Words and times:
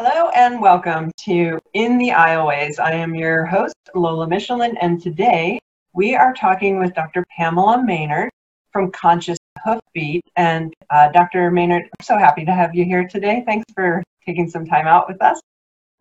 Hello 0.00 0.28
and 0.28 0.60
welcome 0.60 1.10
to 1.24 1.58
In 1.72 1.98
the 1.98 2.10
Aisleways. 2.10 2.78
I 2.78 2.92
am 2.92 3.16
your 3.16 3.44
host, 3.44 3.74
Lola 3.96 4.28
Michelin, 4.28 4.76
and 4.76 5.02
today 5.02 5.58
we 5.92 6.14
are 6.14 6.32
talking 6.32 6.78
with 6.78 6.94
Dr. 6.94 7.26
Pamela 7.36 7.82
Maynard 7.84 8.30
from 8.72 8.92
Conscious 8.92 9.38
Hoofbeat. 9.64 10.22
And 10.36 10.72
uh, 10.90 11.08
Dr. 11.08 11.50
Maynard, 11.50 11.82
I'm 11.82 12.04
so 12.04 12.16
happy 12.16 12.44
to 12.44 12.54
have 12.54 12.76
you 12.76 12.84
here 12.84 13.08
today. 13.08 13.42
Thanks 13.44 13.64
for 13.74 14.04
taking 14.24 14.48
some 14.48 14.64
time 14.64 14.86
out 14.86 15.08
with 15.08 15.20
us. 15.20 15.40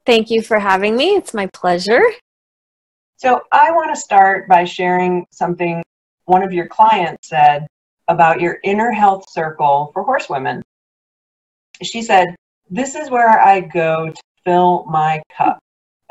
Thank 0.06 0.30
you 0.30 0.44
for 0.44 0.60
having 0.60 0.96
me. 0.96 1.16
It's 1.16 1.34
my 1.34 1.48
pleasure. 1.48 2.04
So, 3.16 3.42
I 3.52 3.72
want 3.72 3.90
to 3.96 4.00
start 4.00 4.48
by 4.48 4.64
sharing 4.64 5.26
something 5.32 5.84
one 6.26 6.44
of 6.44 6.54
your 6.54 6.68
clients 6.68 7.30
said 7.30 7.66
about 8.08 8.42
your 8.42 8.60
inner 8.64 8.92
health 8.92 9.28
circle 9.28 9.90
for 9.92 10.04
horsewomen. 10.04 10.62
She 11.82 12.04
said, 12.04 12.28
This 12.70 12.96
is 12.96 13.10
where 13.10 13.40
I 13.40 13.62
go 13.62 14.10
to 14.10 14.22
fill 14.44 14.86
my 14.86 15.22
cup. 15.36 15.60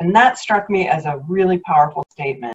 And 0.01 0.15
that 0.15 0.39
struck 0.39 0.69
me 0.69 0.89
as 0.89 1.07
a 1.07 1.23
really 1.29 1.59
powerful 1.59 2.05
statement. 2.11 2.55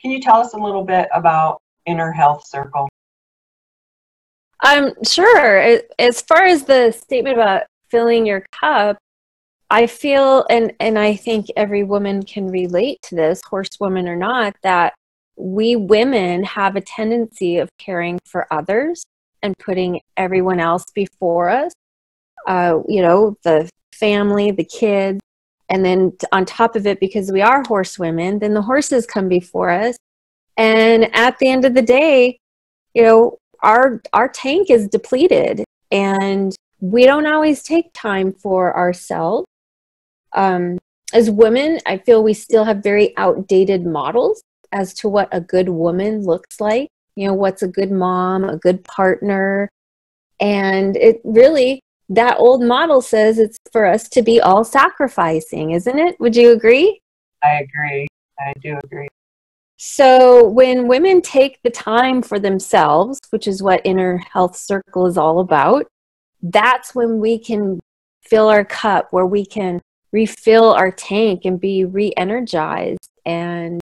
Can 0.00 0.10
you 0.10 0.20
tell 0.20 0.36
us 0.36 0.54
a 0.54 0.58
little 0.58 0.84
bit 0.84 1.08
about 1.12 1.60
Inner 1.86 2.12
Health 2.12 2.46
Circle? 2.46 2.88
Um, 4.64 4.92
sure. 5.04 5.80
As 5.98 6.20
far 6.22 6.44
as 6.44 6.64
the 6.64 6.92
statement 6.92 7.36
about 7.36 7.62
filling 7.90 8.26
your 8.26 8.44
cup, 8.52 8.98
I 9.70 9.86
feel, 9.86 10.44
and, 10.50 10.72
and 10.80 10.98
I 10.98 11.14
think 11.14 11.46
every 11.56 11.84
woman 11.84 12.24
can 12.24 12.48
relate 12.48 12.98
to 13.02 13.14
this, 13.14 13.40
horsewoman 13.48 14.08
or 14.08 14.16
not, 14.16 14.56
that 14.62 14.94
we 15.36 15.76
women 15.76 16.42
have 16.42 16.76
a 16.76 16.80
tendency 16.80 17.58
of 17.58 17.68
caring 17.78 18.18
for 18.24 18.52
others 18.52 19.04
and 19.42 19.56
putting 19.58 20.00
everyone 20.16 20.60
else 20.60 20.84
before 20.94 21.48
us. 21.48 21.72
Uh, 22.46 22.80
you 22.88 23.02
know, 23.02 23.36
the 23.42 23.68
family, 23.94 24.50
the 24.50 24.64
kids, 24.64 25.20
and 25.68 25.84
then 25.84 26.12
on 26.32 26.44
top 26.44 26.74
of 26.74 26.86
it, 26.86 26.98
because 27.00 27.30
we 27.30 27.42
are 27.42 27.62
horsewomen, 27.66 28.38
then 28.38 28.54
the 28.54 28.62
horses 28.62 29.06
come 29.06 29.28
before 29.28 29.70
us. 29.70 29.96
And 30.56 31.14
at 31.14 31.38
the 31.38 31.48
end 31.48 31.64
of 31.64 31.74
the 31.74 31.82
day, 31.82 32.38
you 32.94 33.02
know, 33.02 33.38
our 33.62 34.02
our 34.12 34.28
tank 34.28 34.70
is 34.70 34.88
depleted, 34.88 35.64
and 35.90 36.54
we 36.80 37.04
don't 37.04 37.26
always 37.26 37.62
take 37.62 37.92
time 37.92 38.32
for 38.32 38.76
ourselves. 38.76 39.46
Um, 40.32 40.78
as 41.12 41.30
women, 41.30 41.80
I 41.86 41.98
feel 41.98 42.22
we 42.22 42.34
still 42.34 42.64
have 42.64 42.82
very 42.82 43.16
outdated 43.16 43.84
models 43.84 44.42
as 44.72 44.94
to 44.94 45.08
what 45.08 45.28
a 45.32 45.40
good 45.40 45.68
woman 45.68 46.24
looks 46.24 46.60
like. 46.60 46.88
You 47.16 47.26
know, 47.28 47.34
what's 47.34 47.62
a 47.62 47.68
good 47.68 47.90
mom, 47.90 48.44
a 48.44 48.56
good 48.56 48.84
partner. 48.84 49.68
And 50.40 50.96
it 50.96 51.20
really, 51.24 51.80
that 52.10 52.36
old 52.38 52.62
model 52.62 53.00
says 53.00 53.38
it's 53.38 53.56
for 53.72 53.86
us 53.86 54.08
to 54.10 54.22
be 54.22 54.40
all 54.40 54.64
sacrificing, 54.64 55.70
isn't 55.70 55.98
it? 55.98 56.18
Would 56.20 56.36
you 56.36 56.50
agree? 56.50 57.00
I 57.42 57.60
agree. 57.60 58.06
I 58.38 58.52
do 58.60 58.78
agree. 58.84 59.08
So, 59.76 60.46
when 60.46 60.88
women 60.88 61.22
take 61.22 61.62
the 61.62 61.70
time 61.70 62.20
for 62.20 62.38
themselves, 62.38 63.18
which 63.30 63.48
is 63.48 63.62
what 63.62 63.80
Inner 63.84 64.18
Health 64.18 64.56
Circle 64.56 65.06
is 65.06 65.16
all 65.16 65.38
about, 65.38 65.86
that's 66.42 66.94
when 66.94 67.18
we 67.18 67.38
can 67.38 67.80
fill 68.20 68.48
our 68.48 68.64
cup, 68.64 69.08
where 69.10 69.24
we 69.24 69.46
can 69.46 69.80
refill 70.12 70.72
our 70.72 70.90
tank 70.90 71.44
and 71.44 71.60
be 71.60 71.84
re 71.84 72.12
energized 72.16 73.08
and 73.24 73.80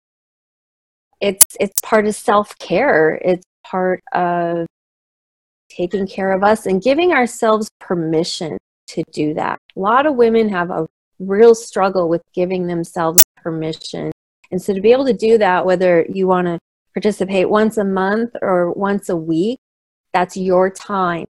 it's 1.22 1.56
it's 1.60 1.80
part 1.82 2.08
of 2.08 2.16
self-care 2.16 3.20
it's 3.24 3.46
part 3.64 4.02
of 4.14 4.66
taking 5.76 6.08
care 6.08 6.32
of 6.32 6.44
us 6.44 6.66
and 6.66 6.82
giving 6.82 7.12
ourselves 7.12 7.70
permission 7.80 8.58
to 8.88 9.04
do 9.12 9.34
that. 9.34 9.60
A 9.76 9.80
lot 9.80 10.06
of 10.06 10.16
women 10.16 10.50
have 10.50 10.70
a 10.70 10.88
real 11.20 11.56
struggle 11.56 12.08
with 12.10 12.22
giving 12.34 12.68
themselves 12.68 13.22
permission. 13.38 14.12
And 14.52 14.62
so 14.62 14.74
to 14.74 14.82
be 14.82 14.92
able 14.92 15.06
to 15.06 15.14
do 15.14 15.38
that 15.38 15.66
whether 15.66 16.06
you 16.10 16.28
want 16.28 16.48
to 16.48 16.60
participate 16.94 17.50
once 17.50 17.78
a 17.78 17.84
month 17.84 18.36
or 18.42 18.72
once 18.72 19.10
a 19.10 19.16
week 19.16 19.60
that's 20.14 20.38
your 20.38 20.70
time 20.70 21.26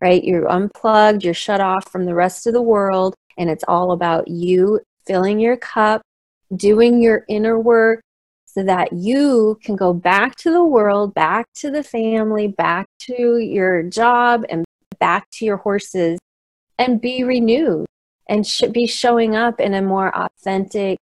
right? 0.00 0.22
You're 0.22 0.50
unplugged 0.50 1.24
you're 1.24 1.34
shut 1.34 1.60
off 1.60 1.90
from 1.90 2.04
the 2.04 2.14
rest 2.14 2.46
of 2.46 2.52
the 2.52 2.62
world 2.62 3.14
and 3.38 3.48
it's 3.48 3.64
all 3.66 3.92
about 3.92 4.28
you 4.28 4.80
filling 5.06 5.40
your 5.40 5.56
cup 5.56 6.02
doing 6.54 7.00
your 7.00 7.24
inner 7.28 7.58
work 7.58 8.02
so 8.44 8.62
that 8.64 8.92
you 8.92 9.58
can 9.62 9.76
go 9.76 9.92
back 9.92 10.34
to 10.36 10.50
the 10.50 10.64
world, 10.64 11.14
back 11.14 11.46
to 11.54 11.70
the 11.70 11.82
family, 11.82 12.48
back 12.48 12.86
to 13.00 13.38
your 13.38 13.82
job, 13.82 14.44
and 14.48 14.64
back 14.98 15.28
to 15.30 15.44
your 15.44 15.58
horses 15.58 16.18
and 16.78 17.00
be 17.00 17.24
renewed 17.24 17.86
and 18.28 18.46
should 18.46 18.72
be 18.72 18.86
showing 18.86 19.36
up 19.36 19.60
in 19.60 19.74
a 19.74 19.82
more 19.82 20.16
authentic, 20.16 20.98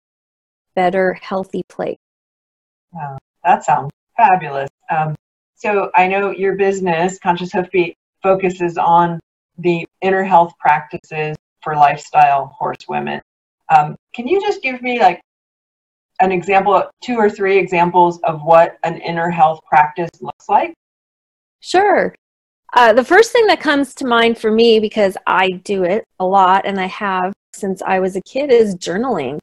better, 0.75 1.15
healthy 1.15 1.63
place. 1.69 1.99
Wow, 2.93 3.19
that 3.45 3.65
sounds 3.65 3.91
fabulous. 4.17 4.71
Um, 4.91 5.15
so 5.55 5.91
I 5.95 6.07
know 6.07 6.31
your 6.31 6.57
business, 6.57 7.19
Conscious 7.19 7.53
Hoofbeat, 7.53 7.97
focuses 8.23 8.77
on 8.79 9.21
the 9.59 9.87
inner 10.03 10.23
health 10.23 10.53
practices 10.59 11.37
for 11.63 11.75
lifestyle 11.75 12.47
horsewomen. 12.47 13.21
Um, 13.75 13.97
can 14.15 14.29
you 14.29 14.41
just 14.41 14.63
give 14.63 14.83
me 14.83 15.01
like 15.01 15.21
an 16.21 16.31
example, 16.31 16.85
two 17.03 17.17
or 17.17 17.31
three 17.31 17.59
examples 17.59 18.21
of 18.23 18.43
what 18.43 18.79
an 18.85 18.99
inner 18.99 19.31
health 19.31 19.61
practice 19.67 20.11
looks 20.21 20.49
like? 20.49 20.75
Sure. 21.65 22.15
Uh, 22.75 22.93
the 22.93 23.03
first 23.03 23.33
thing 23.33 23.47
that 23.47 23.59
comes 23.59 23.95
to 23.95 24.07
mind 24.07 24.37
for 24.37 24.51
me, 24.51 24.81
because 24.81 25.17
I 25.27 25.53
do 25.65 25.85
it 25.85 26.05
a 26.21 26.27
lot 26.27 26.67
and 26.67 26.79
I 26.79 26.87
have 26.87 27.33
since 27.55 27.81
I 27.81 28.01
was 28.01 28.17
a 28.17 28.23
kid, 28.23 28.53
is 28.53 28.75
journaling. 28.75 29.39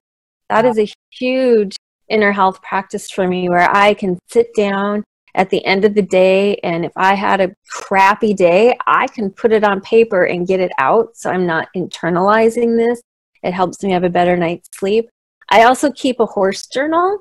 That 0.47 0.65
is 0.65 0.77
a 0.77 0.87
huge 1.09 1.77
inner 2.09 2.31
health 2.31 2.61
practice 2.61 3.09
for 3.09 3.27
me 3.27 3.49
where 3.49 3.75
I 3.75 3.95
can 3.95 4.19
sit 4.29 4.53
down 4.53 5.03
at 5.33 5.49
the 5.49 5.65
end 5.65 5.83
of 5.83 5.95
the 5.95 6.03
day 6.03 6.57
and 6.57 6.85
if 6.85 6.91
I 6.95 7.15
had 7.15 7.41
a 7.41 7.55
crappy 7.69 8.35
day, 8.35 8.77
I 8.85 9.07
can 9.07 9.31
put 9.31 9.51
it 9.51 9.63
on 9.63 9.81
paper 9.81 10.25
and 10.25 10.47
get 10.47 10.59
it 10.59 10.73
out 10.77 11.17
so 11.17 11.31
I'm 11.31 11.47
not 11.47 11.69
internalizing 11.75 12.77
this. 12.77 13.01
It 13.41 13.53
helps 13.53 13.81
me 13.81 13.93
have 13.93 14.03
a 14.03 14.09
better 14.09 14.37
night's 14.37 14.69
sleep. 14.77 15.09
I 15.49 15.63
also 15.63 15.91
keep 15.91 16.19
a 16.19 16.27
horse 16.27 16.67
journal. 16.67 17.19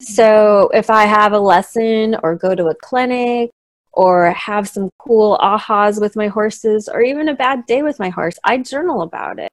So 0.00 0.70
if 0.72 0.88
I 0.88 1.04
have 1.04 1.34
a 1.34 1.38
lesson 1.38 2.16
or 2.22 2.36
go 2.36 2.54
to 2.54 2.68
a 2.68 2.74
clinic 2.76 3.50
or 3.92 4.30
have 4.32 4.68
some 4.68 4.90
cool 4.98 5.38
ahas 5.38 6.00
with 6.00 6.16
my 6.16 6.28
horses 6.28 6.88
or 6.88 7.02
even 7.02 7.28
a 7.28 7.34
bad 7.34 7.66
day 7.66 7.82
with 7.82 7.98
my 7.98 8.08
horse, 8.08 8.38
I 8.44 8.58
journal 8.58 9.02
about 9.02 9.38
it. 9.38 9.50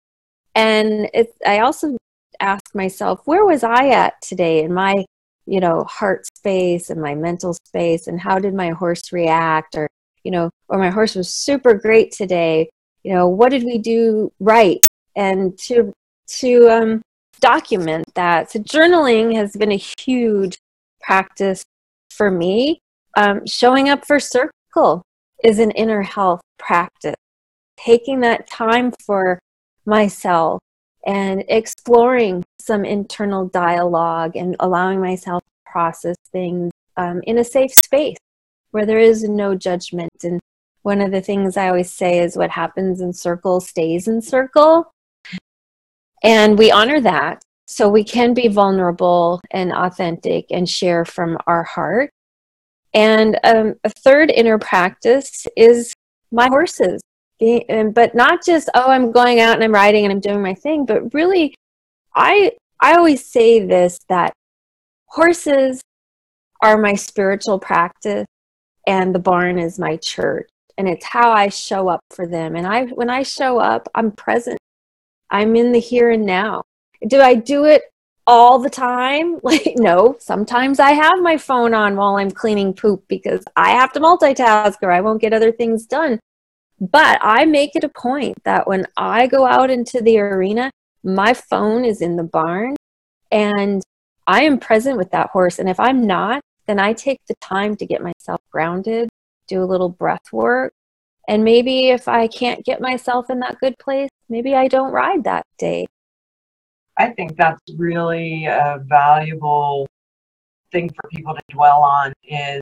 And 0.56 1.10
it's 1.14 1.34
I 1.46 1.60
also 1.60 1.98
ask 2.40 2.76
myself, 2.76 3.22
where 3.26 3.46
was 3.46 3.64
I 3.64 3.90
at 3.90 4.22
today 4.22 4.64
in 4.64 4.74
my, 4.74 4.94
you 5.46 5.60
know, 5.60 5.84
heart 5.86 6.28
space 6.36 6.90
and 6.90 7.02
my 7.02 7.16
mental 7.16 7.54
space 7.54 8.08
and 8.08 8.20
how 8.20 8.40
did 8.40 8.54
my 8.54 8.72
horse 8.72 9.12
react 9.12 9.76
or 9.76 9.88
you 10.24 10.32
know, 10.32 10.50
or 10.68 10.78
my 10.78 10.90
horse 10.90 11.16
was 11.16 11.34
super 11.34 11.74
great 11.74 12.12
today. 12.12 12.70
You 13.04 13.14
know, 13.14 13.30
what 13.30 13.50
did 13.50 13.64
we 13.64 13.78
do 13.78 14.30
right? 14.42 14.82
And 15.16 15.58
to 15.60 15.94
to 16.40 16.70
um 16.70 17.02
document 17.40 18.14
that. 18.16 18.52
So, 18.52 18.60
journaling 18.60 19.36
has 19.36 19.56
been 19.56 19.72
a 19.72 19.84
huge 19.98 20.58
practice 21.02 21.64
for 22.12 22.30
me. 22.30 22.82
Um, 23.18 23.48
showing 23.48 23.90
up 23.90 24.06
for 24.06 24.20
circle 24.20 25.02
is 25.44 25.58
an 25.58 25.72
inner 25.72 26.04
health 26.04 26.40
practice. 26.60 27.16
Taking 27.76 28.20
that 28.20 28.48
time 28.48 28.94
for 29.04 29.40
myself 29.88 30.60
and 31.04 31.44
exploring 31.48 32.44
some 32.62 32.86
internal 32.86 33.48
dialogue 33.48 34.36
and 34.36 34.56
allowing 34.60 35.02
myself 35.02 35.42
to 35.42 35.72
process 35.72 36.16
things 36.32 36.72
um, 36.96 37.22
in 37.24 37.40
a 37.40 37.44
safe 37.44 37.74
space 37.74 38.18
where 38.70 38.86
there 38.86 39.00
is 39.00 39.24
no 39.24 39.56
judgment. 39.56 40.12
And 40.24 40.40
one 40.84 41.02
of 41.02 41.10
the 41.10 41.22
things 41.22 41.58
I 41.58 41.70
always 41.70 41.92
say 41.92 42.20
is 42.20 42.38
what 42.38 42.52
happens 42.52 43.02
in 43.02 43.14
circle 43.14 43.62
stays 43.62 44.08
in 44.08 44.22
circle. 44.22 44.94
And 46.22 46.56
we 46.56 46.70
honor 46.70 47.02
that. 47.02 47.42
So 47.66 47.90
we 47.90 48.04
can 48.04 48.36
be 48.36 48.48
vulnerable 48.48 49.42
and 49.50 49.74
authentic 49.74 50.46
and 50.52 50.70
share 50.70 51.04
from 51.04 51.40
our 51.48 51.64
heart. 51.64 52.12
And 52.94 53.40
um, 53.44 53.76
a 53.84 53.90
third 53.90 54.32
inner 54.32 54.58
practice 54.58 55.46
is 55.56 55.94
my 56.32 56.48
horses. 56.48 57.02
but 57.40 58.16
not 58.16 58.44
just, 58.46 58.70
oh, 58.74 58.90
I'm 58.90 59.12
going 59.12 59.40
out 59.40 59.56
and 59.56 59.64
I'm 59.64 59.74
riding 59.74 60.06
and 60.06 60.12
I'm 60.12 60.20
doing 60.20 60.42
my 60.42 60.54
thing, 60.54 60.86
but 60.86 61.14
really, 61.14 61.54
I, 62.16 62.54
I 62.82 62.96
always 62.96 63.26
say 63.26 63.66
this 63.66 64.00
that 64.10 64.34
horses 65.08 65.82
are 66.62 66.78
my 66.78 66.96
spiritual 66.96 67.60
practice 67.60 68.26
and 68.88 69.14
the 69.14 69.20
barn 69.20 69.60
is 69.60 69.78
my 69.78 69.98
church 69.98 70.50
and 70.78 70.88
it's 70.88 71.06
how 71.06 71.32
I 71.32 71.50
show 71.50 71.88
up 71.90 72.02
for 72.12 72.26
them. 72.26 72.56
And 72.56 72.66
I, 72.66 72.86
when 72.86 73.10
I 73.10 73.24
show 73.24 73.60
up, 73.60 73.88
I'm 73.94 74.12
present 74.12 74.58
I'm 75.30 75.56
in 75.56 75.72
the 75.72 75.80
here 75.80 76.12
and 76.12 76.26
now. 76.26 76.64
Do 77.08 77.22
I 77.22 77.36
do 77.36 77.66
it 77.66 77.84
all 78.28 78.60
the 78.60 78.70
time? 78.70 79.40
Like, 79.44 79.74
no, 79.78 80.18
sometimes 80.20 80.80
I 80.80 80.92
have 80.92 81.22
my 81.22 81.38
phone 81.38 81.74
on 81.74 81.96
while 81.96 82.18
I'm 82.18 82.32
cleaning 82.32 82.74
poop 82.74 83.06
because 83.08 83.44
I 83.56 83.70
have 83.70 83.94
to 83.94 84.02
multitask 84.02 84.76
or 84.82 84.92
I 84.92 85.02
won't 85.02 85.22
get 85.22 85.34
other 85.34 85.54
things 85.54 85.86
done. 85.86 86.20
But 86.80 87.18
I 87.22 87.46
make 87.46 87.76
it 87.76 87.86
a 87.86 87.90
point 87.90 88.44
that 88.44 88.68
when 88.68 88.86
I 88.98 89.28
go 89.28 89.46
out 89.46 89.70
into 89.70 90.02
the 90.02 90.20
arena, 90.20 90.70
my 91.04 91.34
phone 91.34 91.86
is 91.86 92.02
in 92.02 92.18
the 92.18 92.24
barn 92.24 92.76
and 93.32 93.82
I 94.28 94.44
am 94.44 94.60
present 94.60 94.98
with 94.98 95.12
that 95.12 95.30
horse. 95.30 95.60
And 95.60 95.70
if 95.70 95.80
I'm 95.80 96.06
not, 96.06 96.42
then 96.68 96.80
I 96.80 96.94
take 96.94 97.20
the 97.28 97.36
time 97.36 97.76
to 97.78 97.86
get 97.86 98.04
myself 98.04 98.42
grounded, 98.52 99.10
do 99.48 99.64
a 99.64 99.66
little 99.66 99.90
breath 99.90 100.34
work. 100.34 100.74
And 101.28 101.44
maybe 101.44 101.90
if 101.90 102.08
I 102.08 102.28
can't 102.28 102.66
get 102.66 102.82
myself 102.82 103.30
in 103.30 103.40
that 103.40 103.60
good 103.60 103.78
place, 103.80 104.10
maybe 104.30 104.54
I 104.56 104.68
don't 104.68 104.92
ride 104.92 105.24
that 105.24 105.46
day. 105.58 105.88
I 106.98 107.10
think 107.10 107.38
that's 107.38 107.62
really 107.78 108.46
a 108.46 108.84
valuable 108.86 109.88
thing 110.72 110.90
for 110.90 111.10
people 111.10 111.36
to 111.36 111.42
dwell 111.50 111.82
on 111.82 112.14
is 112.24 112.62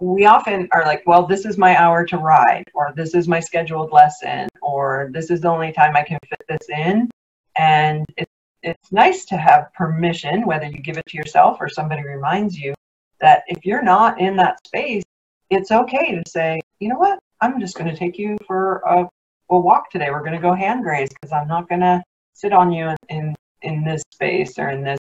we 0.00 0.24
often 0.24 0.68
are 0.72 0.84
like, 0.84 1.02
well, 1.06 1.26
this 1.26 1.44
is 1.44 1.58
my 1.58 1.76
hour 1.76 2.04
to 2.06 2.16
ride, 2.16 2.64
or 2.74 2.92
this 2.96 3.14
is 3.14 3.28
my 3.28 3.38
scheduled 3.38 3.92
lesson, 3.92 4.48
or 4.62 5.10
this 5.12 5.30
is 5.30 5.42
the 5.42 5.48
only 5.48 5.72
time 5.72 5.94
I 5.94 6.02
can 6.02 6.18
fit 6.28 6.40
this 6.48 6.68
in. 6.70 7.10
And 7.56 8.06
it's, 8.16 8.32
it's 8.62 8.92
nice 8.92 9.26
to 9.26 9.36
have 9.36 9.72
permission, 9.74 10.46
whether 10.46 10.66
you 10.66 10.78
give 10.78 10.96
it 10.96 11.06
to 11.06 11.16
yourself 11.16 11.58
or 11.60 11.68
somebody 11.68 12.02
reminds 12.02 12.58
you 12.58 12.74
that 13.20 13.42
if 13.48 13.64
you're 13.66 13.82
not 13.82 14.18
in 14.20 14.36
that 14.36 14.58
space, 14.66 15.04
it's 15.50 15.70
okay 15.70 16.14
to 16.14 16.22
say, 16.30 16.60
you 16.78 16.88
know 16.88 16.98
what, 16.98 17.18
I'm 17.42 17.60
just 17.60 17.76
going 17.76 17.90
to 17.90 17.96
take 17.96 18.18
you 18.18 18.38
for 18.46 18.82
a, 18.86 19.06
a 19.50 19.58
walk 19.58 19.90
today. 19.90 20.10
We're 20.10 20.20
going 20.20 20.32
to 20.32 20.38
go 20.38 20.54
hand 20.54 20.82
graze 20.82 21.10
because 21.10 21.32
I'm 21.32 21.48
not 21.48 21.68
going 21.68 21.82
to 21.82 22.02
sit 22.32 22.52
on 22.52 22.72
you 22.72 22.94
in, 23.08 23.34
in, 23.62 23.84
this 23.84 24.02
space 24.12 24.58
or 24.58 24.70
in 24.70 24.82
this, 24.82 24.98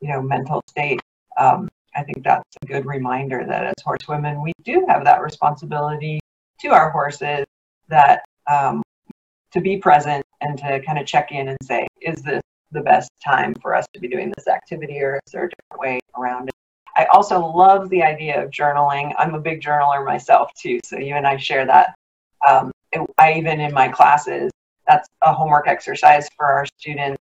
you 0.00 0.08
know, 0.08 0.22
mental 0.22 0.62
state. 0.68 1.00
Um, 1.38 1.68
I 1.94 2.02
think 2.02 2.24
that's 2.24 2.56
a 2.62 2.66
good 2.66 2.86
reminder 2.86 3.44
that 3.46 3.66
as 3.66 3.74
horsewomen, 3.84 4.42
we 4.42 4.52
do 4.64 4.84
have 4.88 5.04
that 5.04 5.22
responsibility 5.22 6.20
to 6.60 6.68
our 6.68 6.90
horses 6.90 7.44
that 7.88 8.22
um, 8.50 8.82
to 9.52 9.60
be 9.60 9.78
present 9.78 10.24
and 10.40 10.58
to 10.58 10.80
kind 10.80 10.98
of 10.98 11.06
check 11.06 11.32
in 11.32 11.48
and 11.48 11.58
say, 11.62 11.86
is 12.00 12.22
this 12.22 12.42
the 12.72 12.80
best 12.80 13.10
time 13.24 13.54
for 13.60 13.74
us 13.74 13.86
to 13.94 14.00
be 14.00 14.08
doing 14.08 14.32
this 14.36 14.46
activity 14.46 15.00
or 15.00 15.20
is 15.26 15.32
there 15.32 15.44
a 15.44 15.48
different 15.48 15.80
way 15.80 16.00
around 16.16 16.48
it? 16.48 16.54
I 16.96 17.06
also 17.12 17.40
love 17.40 17.88
the 17.88 18.02
idea 18.02 18.42
of 18.42 18.50
journaling. 18.50 19.12
I'm 19.18 19.34
a 19.34 19.40
big 19.40 19.60
journaler 19.60 20.04
myself 20.04 20.50
too, 20.54 20.80
so 20.84 20.98
you 20.98 21.14
and 21.14 21.26
I 21.26 21.36
share 21.36 21.66
that. 21.66 21.94
Um, 22.46 22.70
I 23.18 23.34
even 23.34 23.60
in 23.60 23.72
my 23.72 23.88
classes, 23.88 24.50
that's 24.90 25.08
a 25.22 25.32
homework 25.32 25.68
exercise 25.68 26.28
for 26.36 26.46
our 26.46 26.66
students 26.78 27.18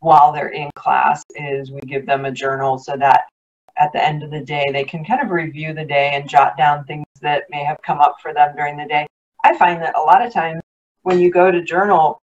while 0.00 0.32
they're 0.32 0.50
in 0.50 0.70
class 0.76 1.24
is 1.36 1.70
we 1.70 1.80
give 1.80 2.06
them 2.06 2.24
a 2.24 2.30
journal 2.30 2.78
so 2.78 2.96
that 2.96 3.22
at 3.78 3.92
the 3.92 4.04
end 4.04 4.22
of 4.22 4.30
the 4.30 4.40
day, 4.40 4.66
they 4.72 4.84
can 4.84 5.04
kind 5.04 5.22
of 5.22 5.30
review 5.30 5.72
the 5.72 5.84
day 5.84 6.10
and 6.12 6.28
jot 6.28 6.56
down 6.56 6.84
things 6.84 7.06
that 7.22 7.44
may 7.50 7.64
have 7.64 7.78
come 7.82 7.98
up 7.98 8.16
for 8.20 8.34
them 8.34 8.54
during 8.56 8.76
the 8.76 8.86
day. 8.86 9.06
I 9.44 9.56
find 9.56 9.80
that 9.82 9.96
a 9.96 10.00
lot 10.00 10.24
of 10.24 10.32
times 10.32 10.60
when 11.02 11.18
you 11.18 11.30
go 11.30 11.50
to 11.50 11.62
journal, 11.62 12.20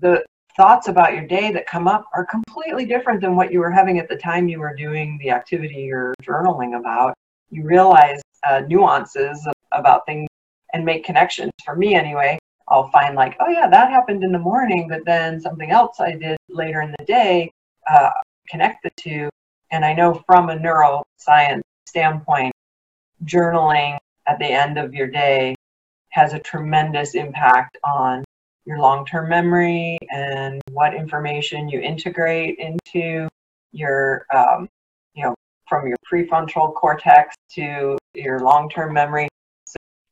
the 0.00 0.24
thoughts 0.56 0.88
about 0.88 1.14
your 1.14 1.26
day 1.26 1.52
that 1.52 1.66
come 1.66 1.86
up 1.86 2.04
are 2.14 2.26
completely 2.26 2.84
different 2.84 3.20
than 3.20 3.36
what 3.36 3.52
you 3.52 3.60
were 3.60 3.70
having 3.70 3.98
at 3.98 4.08
the 4.08 4.16
time 4.16 4.48
you 4.48 4.58
were 4.58 4.74
doing 4.74 5.18
the 5.22 5.30
activity 5.30 5.82
you're 5.82 6.14
journaling 6.22 6.78
about. 6.78 7.14
You 7.50 7.64
realize 7.64 8.20
uh, 8.46 8.62
nuances 8.66 9.46
about 9.72 10.04
things 10.04 10.28
and 10.72 10.84
make 10.84 11.04
connections. 11.04 11.52
For 11.64 11.76
me, 11.76 11.94
anyway, 11.94 12.38
I'll 12.70 12.90
find 12.90 13.14
like, 13.16 13.36
oh 13.40 13.48
yeah, 13.48 13.68
that 13.68 13.90
happened 13.90 14.22
in 14.22 14.32
the 14.32 14.38
morning, 14.38 14.86
but 14.88 15.04
then 15.04 15.40
something 15.40 15.70
else 15.70 16.00
I 16.00 16.12
did 16.12 16.36
later 16.48 16.82
in 16.82 16.94
the 16.98 17.04
day 17.04 17.50
uh, 17.88 18.10
connect 18.48 18.82
the 18.82 18.90
two 18.96 19.28
and 19.70 19.84
I 19.84 19.92
know 19.92 20.22
from 20.26 20.50
a 20.50 20.56
neuroscience 20.56 21.62
standpoint, 21.86 22.52
journaling 23.24 23.98
at 24.26 24.38
the 24.38 24.46
end 24.46 24.78
of 24.78 24.94
your 24.94 25.06
day 25.06 25.54
has 26.10 26.32
a 26.32 26.38
tremendous 26.40 27.14
impact 27.14 27.78
on 27.84 28.24
your 28.64 28.78
long 28.78 29.06
term 29.06 29.28
memory 29.28 29.98
and 30.12 30.60
what 30.72 30.94
information 30.94 31.68
you 31.68 31.80
integrate 31.80 32.58
into 32.58 33.28
your, 33.72 34.26
um, 34.34 34.68
you 35.14 35.24
know, 35.24 35.34
from 35.68 35.86
your 35.86 35.96
prefrontal 36.10 36.74
cortex 36.74 37.36
to 37.52 37.96
your 38.14 38.40
long 38.40 38.68
term 38.68 38.92
memory. 38.92 39.28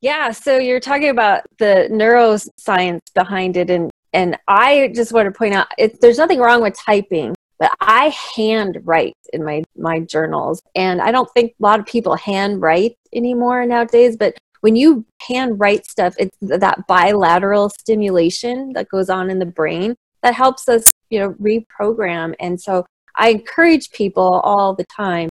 Yeah, 0.00 0.30
so 0.30 0.58
you're 0.58 0.80
talking 0.80 1.08
about 1.08 1.42
the 1.58 1.88
neuroscience 1.90 3.00
behind 3.14 3.56
it, 3.56 3.70
and 3.70 3.90
and 4.12 4.38
I 4.46 4.92
just 4.94 5.12
want 5.12 5.26
to 5.26 5.36
point 5.36 5.54
out 5.54 5.66
it, 5.76 6.00
there's 6.00 6.18
nothing 6.18 6.38
wrong 6.38 6.62
with 6.62 6.76
typing 6.78 7.34
but 7.58 7.72
I 7.80 8.14
hand 8.36 8.78
write 8.84 9.16
in 9.32 9.44
my 9.44 9.64
my 9.76 10.00
journals, 10.00 10.62
and 10.74 11.00
I 11.00 11.10
don't 11.10 11.28
think 11.34 11.52
a 11.52 11.62
lot 11.62 11.80
of 11.80 11.86
people 11.86 12.14
hand 12.16 12.62
write 12.62 12.96
anymore 13.12 13.66
nowadays. 13.66 14.16
But 14.16 14.38
when 14.60 14.76
you 14.76 15.04
hand 15.26 15.58
write 15.60 15.86
stuff, 15.86 16.14
it's 16.18 16.36
that 16.40 16.86
bilateral 16.86 17.68
stimulation 17.70 18.72
that 18.74 18.88
goes 18.88 19.10
on 19.10 19.30
in 19.30 19.38
the 19.38 19.46
brain 19.46 19.94
that 20.22 20.34
helps 20.34 20.68
us, 20.68 20.84
you 21.10 21.18
know, 21.18 21.32
reprogram. 21.34 22.34
And 22.40 22.60
so 22.60 22.86
I 23.16 23.30
encourage 23.30 23.90
people 23.90 24.40
all 24.44 24.74
the 24.74 24.84
time 24.84 25.28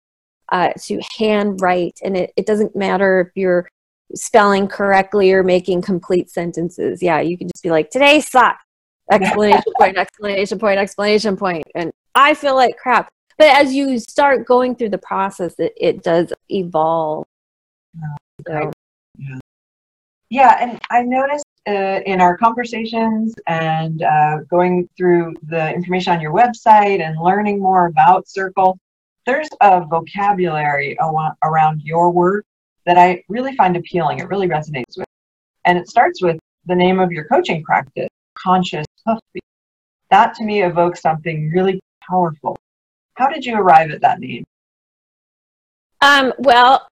uh, 0.51 0.73
to 0.85 1.01
hand 1.19 1.61
write, 1.61 1.99
and 2.03 2.17
it, 2.17 2.33
it 2.37 2.47
doesn't 2.47 2.77
matter 2.77 3.21
if 3.21 3.29
you're 3.35 3.67
spelling 4.15 4.69
correctly 4.69 5.33
or 5.33 5.43
making 5.43 5.83
complete 5.83 6.31
sentences. 6.31 7.03
Yeah, 7.03 7.21
you 7.21 7.39
can 7.39 7.49
just 7.49 7.63
be 7.63 7.71
like, 7.71 7.91
today 7.91 8.21
sucks 8.21 8.63
explanation 9.11 9.73
point, 9.79 9.97
explanation 9.97 10.59
point, 10.59 10.79
explanation 10.79 11.37
point. 11.37 11.65
And 11.75 11.93
I 12.15 12.35
feel 12.35 12.55
like 12.55 12.77
crap. 12.77 13.09
But 13.39 13.49
as 13.49 13.75
you 13.75 13.99
start 13.99 14.47
going 14.47 14.77
through 14.77 14.91
the 14.91 14.99
process, 14.99 15.55
it, 15.59 15.73
it 15.77 16.03
does 16.03 16.33
evolve. 16.49 17.25
So. 18.47 18.71
Yeah. 19.19 19.39
yeah, 20.31 20.57
and 20.61 20.81
I 20.91 21.03
noticed 21.03 21.45
uh, 21.69 22.01
in 22.07 22.21
our 22.21 22.37
conversations 22.37 23.35
and 23.47 24.03
uh, 24.03 24.39
going 24.51 24.89
through 24.97 25.35
the 25.49 25.75
information 25.75 26.13
on 26.13 26.21
your 26.21 26.33
website 26.33 27.01
and 27.01 27.19
learning 27.21 27.61
more 27.61 27.87
about 27.87 28.29
Circle, 28.29 28.79
there's 29.27 29.49
a 29.61 29.85
vocabulary 29.85 30.97
around 31.45 31.83
your 31.83 32.11
work 32.11 32.45
that 32.87 32.99
I 32.99 33.23
really 33.29 33.55
find 33.57 33.77
appealing. 33.77 34.19
It 34.19 34.29
really 34.29 34.49
resonates 34.49 34.97
with. 34.97 35.07
And 35.67 35.79
it 35.79 35.89
starts 35.89 36.23
with 36.23 36.39
the 36.67 36.75
name 36.75 36.99
of 36.99 37.13
your 37.13 37.25
coaching 37.25 37.63
practice, 37.63 38.09
Conscious 38.37 38.87
Hoofbeat. 39.07 39.43
That 40.11 40.35
to 40.35 40.45
me 40.45 40.63
evokes 40.63 41.03
something 41.03 41.51
really 41.51 41.81
powerful. 42.09 42.57
How 43.15 43.29
did 43.29 43.45
you 43.45 43.57
arrive 43.57 43.91
at 43.91 44.01
that 44.01 44.21
name? 44.21 44.45
Um, 46.01 46.33
well, 46.39 46.89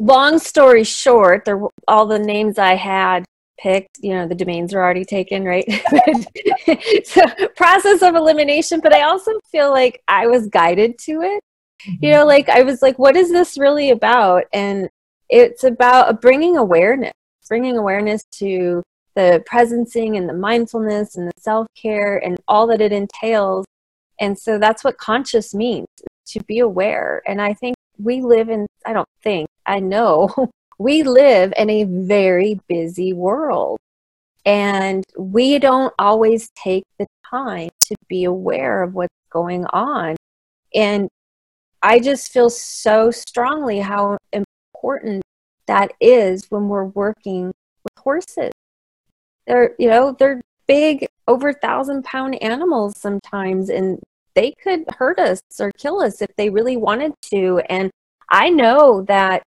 long 0.00 0.38
story 0.38 0.84
short, 0.84 1.44
there 1.44 1.60
all 1.86 2.06
the 2.06 2.18
names 2.18 2.58
I 2.58 2.74
had 2.74 3.24
picked, 3.58 3.98
you 4.00 4.14
know, 4.14 4.26
the 4.26 4.34
domains 4.34 4.72
are 4.72 4.82
already 4.82 5.04
taken, 5.04 5.44
right? 5.44 5.64
so 7.04 7.22
process 7.56 8.02
of 8.02 8.14
elimination, 8.14 8.80
but 8.80 8.94
I 8.94 9.02
also 9.02 9.32
feel 9.50 9.70
like 9.70 10.00
I 10.08 10.26
was 10.26 10.46
guided 10.46 10.98
to 11.00 11.22
it. 11.22 11.42
Mm-hmm. 11.86 12.04
You 12.04 12.12
know, 12.12 12.26
like 12.26 12.48
I 12.48 12.62
was 12.62 12.82
like, 12.82 12.98
what 12.98 13.16
is 13.16 13.30
this 13.30 13.58
really 13.58 13.90
about? 13.90 14.44
And 14.52 14.88
it's 15.28 15.64
about 15.64 16.20
bringing 16.20 16.56
awareness, 16.56 17.12
bringing 17.48 17.76
awareness 17.76 18.24
to 18.32 18.82
the 19.14 19.44
presencing 19.50 20.16
and 20.16 20.28
the 20.28 20.34
mindfulness 20.34 21.16
and 21.16 21.28
the 21.28 21.32
self 21.40 21.66
care 21.74 22.18
and 22.18 22.38
all 22.46 22.66
that 22.68 22.80
it 22.80 22.92
entails. 22.92 23.66
And 24.20 24.38
so 24.38 24.58
that's 24.58 24.84
what 24.84 24.98
conscious 24.98 25.54
means 25.54 25.86
to 26.28 26.40
be 26.44 26.60
aware. 26.60 27.22
And 27.26 27.40
I 27.40 27.54
think 27.54 27.76
we 27.98 28.20
live 28.20 28.48
in, 28.48 28.66
I 28.86 28.92
don't 28.92 29.08
think, 29.22 29.48
I 29.66 29.80
know, 29.80 30.32
we 30.78 31.02
live 31.02 31.52
in 31.56 31.70
a 31.70 31.84
very 31.84 32.60
busy 32.68 33.12
world. 33.12 33.78
And 34.44 35.04
we 35.18 35.58
don't 35.58 35.92
always 35.98 36.50
take 36.50 36.84
the 36.98 37.06
time 37.28 37.70
to 37.86 37.96
be 38.08 38.24
aware 38.24 38.82
of 38.82 38.94
what's 38.94 39.14
going 39.30 39.66
on. 39.66 40.16
And 40.74 41.08
I 41.82 42.00
just 42.00 42.32
feel 42.32 42.50
so 42.50 43.10
strongly 43.10 43.78
how 43.78 44.18
important 44.32 45.22
that 45.66 45.92
is 46.00 46.46
when 46.50 46.68
we're 46.68 46.84
working 46.84 47.46
with 47.46 48.02
horses 48.02 48.52
they're, 49.48 49.74
you 49.78 49.88
know, 49.88 50.14
they're 50.16 50.40
big, 50.68 51.06
over 51.26 51.52
thousand 51.52 52.04
pound 52.04 52.40
animals 52.42 52.98
sometimes, 52.98 53.70
and 53.70 53.98
they 54.34 54.52
could 54.62 54.84
hurt 54.96 55.18
us 55.18 55.40
or 55.58 55.72
kill 55.72 56.00
us 56.00 56.22
if 56.22 56.28
they 56.36 56.50
really 56.50 56.76
wanted 56.76 57.12
to. 57.32 57.60
And 57.68 57.90
I 58.30 58.50
know 58.50 59.02
that 59.08 59.42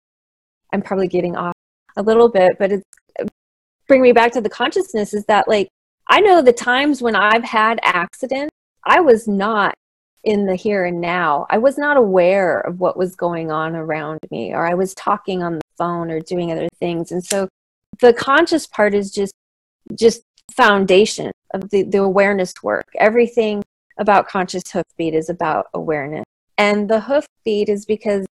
I'm 0.72 0.82
probably 0.82 1.06
getting 1.06 1.36
off 1.36 1.52
a 1.96 2.02
little 2.02 2.28
bit, 2.28 2.52
but 2.58 2.72
it's 2.72 2.84
uh, 3.20 3.26
bring 3.86 4.02
me 4.02 4.12
back 4.12 4.32
to 4.32 4.40
the 4.40 4.48
consciousness 4.48 5.12
is 5.14 5.24
that 5.26 5.46
like 5.46 5.68
I 6.08 6.20
know 6.20 6.42
the 6.42 6.52
times 6.52 7.02
when 7.02 7.14
I've 7.14 7.44
had 7.44 7.78
accidents, 7.82 8.50
I 8.84 9.00
was 9.00 9.28
not 9.28 9.74
in 10.24 10.46
the 10.46 10.54
here 10.54 10.84
and 10.84 11.00
now. 11.00 11.46
I 11.50 11.58
was 11.58 11.78
not 11.78 11.96
aware 11.96 12.60
of 12.60 12.80
what 12.80 12.96
was 12.96 13.14
going 13.14 13.50
on 13.50 13.74
around 13.74 14.20
me, 14.30 14.52
or 14.52 14.66
I 14.66 14.74
was 14.74 14.94
talking 14.94 15.42
on 15.42 15.54
the 15.54 15.60
phone 15.78 16.10
or 16.10 16.20
doing 16.20 16.52
other 16.52 16.68
things. 16.78 17.12
And 17.12 17.24
so 17.24 17.48
the 18.00 18.12
conscious 18.12 18.66
part 18.66 18.94
is 18.94 19.10
just 19.10 19.32
just 19.94 20.22
foundation 20.52 21.32
of 21.54 21.70
the, 21.70 21.82
the 21.82 21.98
awareness 21.98 22.54
work. 22.62 22.86
Everything 22.98 23.62
about 23.98 24.28
conscious 24.28 24.62
hoofbeat 24.70 25.14
is 25.14 25.28
about 25.28 25.66
awareness. 25.74 26.24
And 26.58 26.88
the 26.88 27.00
hoofbeat 27.00 27.68
is 27.68 27.86
because, 27.86 28.26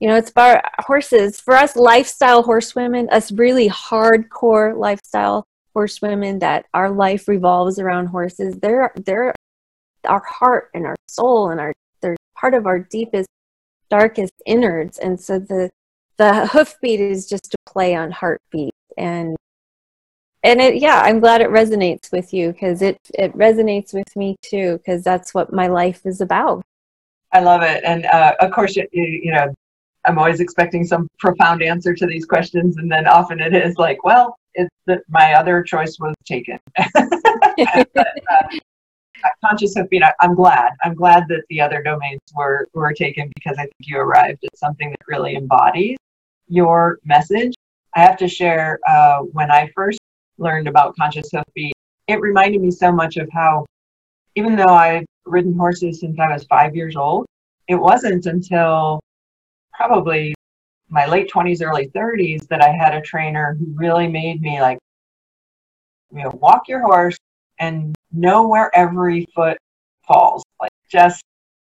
you 0.00 0.08
know, 0.08 0.16
it's 0.16 0.30
about 0.30 0.62
horses. 0.78 1.40
For 1.40 1.54
us 1.54 1.76
lifestyle 1.76 2.42
horsewomen, 2.42 3.08
us 3.10 3.32
really 3.32 3.68
hardcore 3.68 4.76
lifestyle 4.76 5.44
horsewomen 5.74 6.38
that 6.38 6.66
our 6.72 6.90
life 6.90 7.28
revolves 7.28 7.78
around 7.78 8.06
horses. 8.06 8.56
They're 8.58 8.92
they're 9.04 9.34
our 10.06 10.22
heart 10.26 10.70
and 10.74 10.86
our 10.86 10.96
soul 11.06 11.50
and 11.50 11.60
our 11.60 11.72
they're 12.00 12.16
part 12.38 12.54
of 12.54 12.66
our 12.66 12.78
deepest, 12.78 13.28
darkest 13.90 14.32
innards. 14.46 14.98
And 14.98 15.20
so 15.20 15.38
the 15.38 15.70
the 16.18 16.46
hoofbeat 16.46 17.00
is 17.00 17.28
just 17.28 17.54
a 17.54 17.70
play 17.70 17.94
on 17.94 18.10
heartbeat. 18.10 18.72
And 18.96 19.36
and 20.42 20.60
it 20.60 20.76
yeah 20.76 21.00
i'm 21.02 21.18
glad 21.18 21.40
it 21.40 21.48
resonates 21.50 22.12
with 22.12 22.32
you 22.32 22.52
because 22.52 22.80
it 22.80 22.98
it 23.14 23.32
resonates 23.36 23.92
with 23.92 24.14
me 24.14 24.36
too 24.42 24.78
because 24.78 25.02
that's 25.02 25.34
what 25.34 25.52
my 25.52 25.66
life 25.66 26.06
is 26.06 26.20
about. 26.20 26.62
I 27.32 27.40
love 27.40 27.62
it. 27.62 27.82
And 27.84 28.06
uh, 28.06 28.34
of 28.40 28.52
course 28.52 28.76
you, 28.76 28.86
you 28.92 29.32
know 29.32 29.52
i'm 30.06 30.18
always 30.18 30.40
expecting 30.40 30.86
some 30.86 31.08
profound 31.18 31.62
answer 31.62 31.94
to 31.94 32.06
these 32.06 32.24
questions. 32.24 32.76
And 32.76 32.90
then 32.90 33.06
often 33.06 33.40
it 33.40 33.54
is 33.54 33.76
like 33.76 34.02
well 34.04 34.36
it's 34.54 34.74
that 34.86 35.00
my 35.08 35.34
other 35.34 35.62
choice 35.62 35.98
was 35.98 36.14
taken. 36.24 36.58
But, 37.94 38.08
uh, 38.30 38.48
conscious 39.44 39.74
hoofbeat 39.74 40.02
i'm 40.20 40.34
glad. 40.34 40.72
I'm 40.84 40.94
glad 40.94 41.24
that 41.28 41.42
the 41.48 41.60
other 41.60 41.82
domains 41.82 42.20
were 42.34 42.68
were 42.74 42.92
taken 42.92 43.30
because 43.34 43.56
i 43.58 43.62
think 43.62 43.74
you 43.80 43.98
arrived 43.98 44.44
at 44.44 44.56
something 44.56 44.90
that 44.90 45.00
really 45.08 45.36
embodies 45.36 45.96
your 46.48 46.98
message. 47.04 47.54
I 47.94 48.00
have 48.00 48.16
to 48.18 48.28
share 48.28 48.78
uh, 48.86 49.18
when 49.20 49.50
i 49.50 49.70
first 49.74 49.98
learned 50.38 50.68
about 50.68 50.96
conscious 50.96 51.28
hoofbeat, 51.32 51.72
it 52.08 52.20
reminded 52.20 52.60
me 52.60 52.70
so 52.70 52.92
much 52.92 53.16
of 53.16 53.28
how, 53.32 53.66
even 54.34 54.56
though 54.56 54.64
I've 54.74 55.06
ridden 55.24 55.56
horses 55.56 56.00
since 56.00 56.18
I 56.18 56.32
was 56.32 56.44
five 56.44 56.76
years 56.76 56.96
old, 56.96 57.26
it 57.68 57.74
wasn't 57.74 58.26
until 58.26 59.00
probably 59.72 60.34
my 60.88 61.06
late 61.06 61.30
20s, 61.30 61.62
early 61.62 61.88
30s 61.88 62.46
that 62.48 62.62
I 62.62 62.70
had 62.70 62.94
a 62.94 63.00
trainer 63.00 63.56
who 63.58 63.66
really 63.74 64.06
made 64.06 64.40
me 64.40 64.60
like, 64.60 64.78
you 66.12 66.22
know, 66.22 66.30
walk 66.40 66.68
your 66.68 66.80
horse 66.80 67.16
and 67.58 67.94
know 68.16 68.46
where 68.48 68.74
every 68.74 69.26
foot 69.34 69.58
falls. 70.06 70.42
Like 70.60 70.70
just 70.90 71.22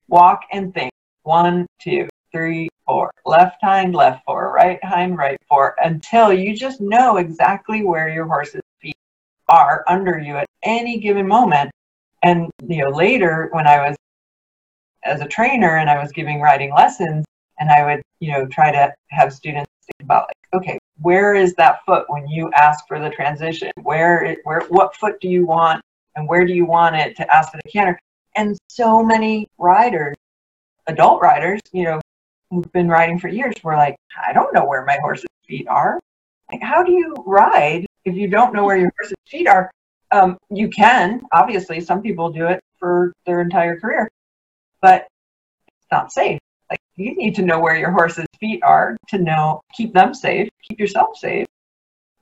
walk 0.09 0.43
and 0.53 0.73
think. 0.75 0.91
One, 1.23 1.67
two, 1.81 2.09
three, 2.33 2.69
four. 2.87 3.11
Left 3.27 3.57
hind, 3.63 3.95
left 3.95 4.25
fore. 4.25 4.53
Right 4.53 4.83
hind, 4.83 5.19
right 5.19 5.37
fore. 5.49 5.77
Until 5.85 6.33
you 6.33 6.57
just 6.57 6.81
know 6.81 7.19
exactly 7.19 7.85
where 7.85 8.09
your 8.09 8.25
horse's 8.25 8.63
feet 8.81 8.97
are 9.49 9.85
under 9.89 10.19
you 10.19 10.37
at 10.37 10.47
any 10.63 10.99
given 10.99 11.29
moment. 11.29 11.71
And 12.23 12.51
you 12.67 12.85
know, 12.85 12.91
later 12.91 13.49
when 13.53 13.67
I 13.67 13.89
was 13.89 13.97
as 15.05 15.21
a 15.21 15.29
trainer 15.29 15.77
and 15.77 15.91
I 15.91 16.03
was 16.03 16.13
giving 16.13 16.41
riding 16.41 16.73
lessons, 16.73 17.25
and 17.61 17.71
I 17.71 17.85
would 17.85 18.03
you 18.21 18.33
know 18.33 18.47
try 18.47 18.73
to 18.73 18.93
have 19.11 19.33
students 19.33 19.71
think 19.87 20.07
about 20.07 20.29
like, 20.29 20.63
okay, 20.63 20.79
where 21.01 21.35
is 21.35 21.55
that 21.55 21.85
foot 21.87 22.05
when 22.09 22.27
you 22.29 22.51
ask 22.53 22.87
for 22.87 22.99
the 22.99 23.11
transition? 23.11 23.71
Where, 23.83 24.25
it, 24.25 24.39
where, 24.45 24.61
what 24.69 24.97
foot 24.97 25.21
do 25.21 25.29
you 25.29 25.47
want, 25.47 25.81
and 26.19 26.29
where 26.29 26.47
do 26.47 26.53
you 26.53 26.67
want 26.67 26.97
it 26.97 27.17
to 27.17 27.35
ask 27.35 27.53
for 27.53 27.61
the 27.65 27.71
canter? 27.71 27.99
And 28.37 28.57
so 28.69 29.03
many 29.03 29.49
riders 29.59 30.17
adult 30.89 31.21
riders, 31.23 31.61
you 31.73 31.85
know, 31.85 32.01
who've 32.51 32.71
been 32.73 32.89
riding 32.89 33.19
for 33.19 33.29
years 33.29 33.55
were 33.63 33.77
like, 33.77 33.97
I 34.27 34.33
don't 34.33 34.53
know 34.53 34.65
where 34.65 34.85
my 34.85 34.99
horse's 35.01 35.27
feet 35.47 35.69
are. 35.69 36.01
Like, 36.51 36.63
how 36.63 36.83
do 36.83 36.93
you 36.93 37.15
ride 37.27 37.87
if 38.05 38.15
you 38.15 38.27
don't 38.27 38.55
know 38.55 38.65
where 38.65 38.79
your 38.79 38.91
horse's 38.99 39.17
feet 39.29 39.47
are? 39.47 39.71
Um, 40.11 40.39
you 40.51 40.69
can, 40.71 41.21
obviously, 41.33 41.81
some 41.81 42.03
people 42.03 42.31
do 42.31 42.47
it 42.47 42.61
for 42.79 43.13
their 43.27 43.43
entire 43.43 43.79
career, 43.79 44.09
but 44.81 45.07
it's 45.67 45.87
not 45.93 46.11
safe. 46.11 46.41
Like, 46.71 46.81
you 46.97 47.15
need 47.15 47.35
to 47.35 47.43
know 47.43 47.61
where 47.61 47.77
your 47.77 47.91
horse's 47.91 48.27
feet 48.41 48.63
are 48.63 48.97
to 49.09 49.19
know, 49.19 49.61
keep 49.77 49.93
them 49.93 50.15
safe, 50.15 50.49
keep 50.67 50.81
yourself 50.81 51.19
safe, 51.19 51.47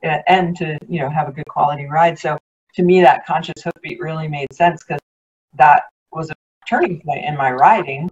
and 0.02 0.56
to, 0.56 0.76
you 0.88 1.00
know, 1.00 1.08
have 1.08 1.28
a 1.28 1.32
good 1.32 1.46
quality 1.48 1.86
ride. 1.86 2.18
So, 2.18 2.36
to 2.76 2.82
me, 2.82 3.00
that 3.02 3.26
conscious 3.26 3.62
hoofbeat 3.64 4.00
really 4.00 4.28
made 4.28 4.52
sense 4.52 4.82
because 4.84 5.00
that 5.54 5.84
was 6.12 6.30
a 6.30 6.34
turning 6.68 7.00
point 7.00 7.24
in 7.24 7.36
my 7.36 7.50
riding 7.50 8.08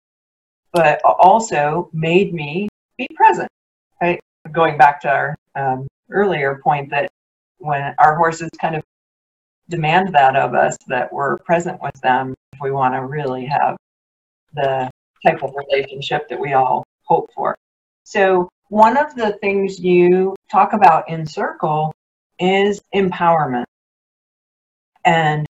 but 0.75 1.01
also 1.05 1.89
made 1.93 2.35
me 2.35 2.69
be 2.99 3.09
present. 3.15 3.49
Right? 4.03 4.21
Going 4.53 4.77
back 4.77 5.01
to 5.03 5.09
our 5.09 5.37
um, 5.55 5.87
earlier 6.11 6.61
point 6.63 6.91
that 6.91 7.11
when 7.59 7.95
our 7.99 8.17
horses 8.17 8.51
kind 8.61 8.75
of 8.75 8.83
demand 9.71 10.15
that 10.15 10.37
of 10.37 10.53
us, 10.53 10.77
that 10.89 11.11
we're 11.11 11.39
present 11.39 11.81
with 11.81 11.99
them 12.03 12.35
if 12.53 12.59
we 12.61 12.73
want 12.73 12.93
to 12.95 13.07
really 13.07 13.47
have 13.47 13.77
the 14.55 14.91
type 15.25 15.43
of 15.43 15.55
relationship 15.57 16.29
that 16.29 16.39
we 16.39 16.53
all 16.53 16.85
hope 17.05 17.31
for. 17.35 17.57
So, 18.03 18.49
one 18.69 18.97
of 18.97 19.15
the 19.15 19.39
things 19.41 19.79
you 19.79 20.35
talk 20.51 20.73
about 20.73 21.09
in 21.09 21.25
Circle 21.27 21.95
is 22.39 22.81
empowerment. 22.95 23.65
And 25.05 25.47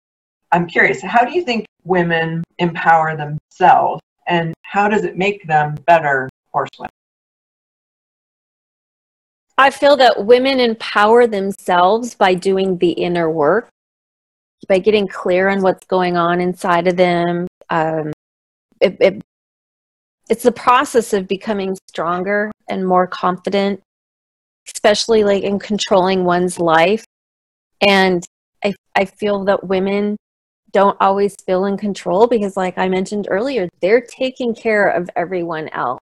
I'm 0.53 0.67
curious, 0.67 1.03
how 1.03 1.25
do 1.25 1.33
you 1.33 1.43
think 1.43 1.67
women 1.85 2.43
empower 2.59 3.17
themselves 3.17 4.01
and 4.27 4.55
how 4.63 4.89
does 4.89 5.05
it 5.05 5.17
make 5.17 5.47
them 5.47 5.75
better 5.87 6.29
horsewomen? 6.53 6.91
I 9.57 9.71
feel 9.71 9.97
that 9.99 10.25
women 10.25 10.59
empower 10.59 11.27
themselves 11.27 12.15
by 12.15 12.35
doing 12.35 12.79
the 12.79 12.91
inner 12.91 13.31
work, 13.31 13.69
by 14.69 14.79
getting 14.79 15.07
clear 15.07 15.49
on 15.49 15.63
what's 15.63 15.87
going 15.87 16.17
on 16.17 16.41
inside 16.41 16.89
of 16.89 16.97
them. 16.97 17.47
Um, 17.71 18.13
it, 18.81 18.97
it, 19.01 19.23
it's 20.29 20.43
the 20.43 20.53
process 20.53 21.13
of 21.13 21.29
becoming 21.29 21.77
stronger 21.89 22.51
and 22.69 22.87
more 22.87 23.07
confident, 23.07 23.81
especially 24.75 25.23
like 25.23 25.45
in 25.45 25.59
controlling 25.59 26.25
one's 26.25 26.59
life. 26.59 27.05
And 27.87 28.25
I, 28.65 28.75
I 28.95 29.05
feel 29.05 29.45
that 29.45 29.67
women 29.67 30.17
don't 30.73 30.97
always 31.01 31.37
feel 31.47 31.67
in 31.67 31.77
control 31.77 32.27
because, 32.27 32.57
like 32.57 32.79
I 32.79 32.89
mentioned 32.89 33.29
earlier, 33.31 33.69
they're 33.81 34.01
taking 34.01 34.55
care 34.55 34.89
of 34.89 35.09
everyone 35.15 35.69
else. 35.69 36.01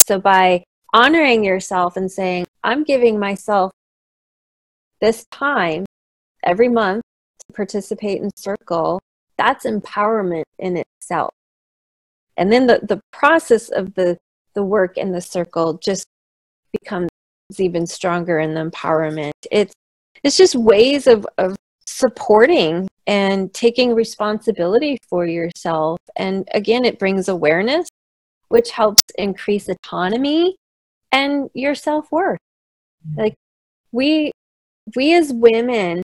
So, 0.00 0.20
by 0.20 0.64
honoring 0.92 1.44
yourself 1.44 1.96
and 1.96 2.10
saying, 2.10 2.46
I'm 2.62 2.84
giving 2.84 3.18
myself 3.18 3.72
this 5.00 5.24
time 5.32 5.84
every 6.44 6.68
month 6.68 7.02
to 7.40 7.52
participate 7.54 8.22
in 8.22 8.30
Circle, 8.36 9.00
that's 9.36 9.64
empowerment 9.64 10.44
in 10.58 10.76
itself. 10.76 11.30
And 12.36 12.52
then 12.52 12.66
the, 12.66 12.80
the 12.82 13.00
process 13.12 13.70
of 13.70 13.94
the, 13.94 14.18
the 14.54 14.62
work 14.62 14.96
in 14.96 15.12
the 15.12 15.20
circle 15.20 15.74
just 15.74 16.06
becomes 16.72 17.08
even 17.58 17.86
stronger 17.86 18.38
in 18.38 18.54
the 18.54 18.70
empowerment. 18.70 19.32
It's 19.50 19.74
it's 20.24 20.36
just 20.36 20.54
ways 20.54 21.08
of, 21.08 21.26
of 21.38 21.56
supporting 21.86 22.88
and 23.06 23.52
taking 23.52 23.94
responsibility 23.94 24.98
for 25.08 25.26
yourself. 25.26 25.98
And 26.16 26.48
again, 26.52 26.84
it 26.84 26.98
brings 26.98 27.28
awareness, 27.28 27.88
which 28.48 28.70
helps 28.70 29.02
increase 29.18 29.68
autonomy 29.68 30.56
and 31.10 31.50
your 31.54 31.74
self 31.74 32.10
worth. 32.10 32.38
Mm. 33.08 33.18
Like 33.18 33.34
we, 33.90 34.32
we 34.96 35.14
as 35.14 35.32
women, 35.32 36.02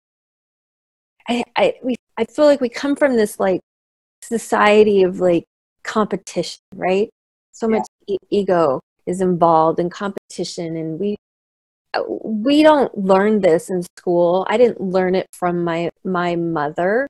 I, 1.27 1.43
I, 1.55 1.75
we, 1.83 1.95
I 2.17 2.25
feel 2.25 2.45
like 2.45 2.61
we 2.61 2.69
come 2.69 2.95
from 2.95 3.15
this 3.15 3.39
like 3.39 3.61
society 4.21 5.03
of 5.03 5.19
like 5.19 5.45
competition, 5.83 6.59
right? 6.75 7.09
So 7.51 7.67
much 7.67 7.85
e- 8.07 8.17
ego 8.29 8.79
is 9.05 9.21
involved 9.21 9.79
in 9.79 9.89
competition, 9.89 10.75
and 10.77 10.99
we 10.99 11.15
we 12.23 12.63
don't 12.63 12.95
learn 12.97 13.41
this 13.41 13.69
in 13.69 13.83
school. 13.97 14.45
I 14.49 14.57
didn't 14.57 14.81
learn 14.81 15.15
it 15.15 15.27
from 15.33 15.63
my 15.63 15.91
my 16.03 16.35
mother 16.35 17.07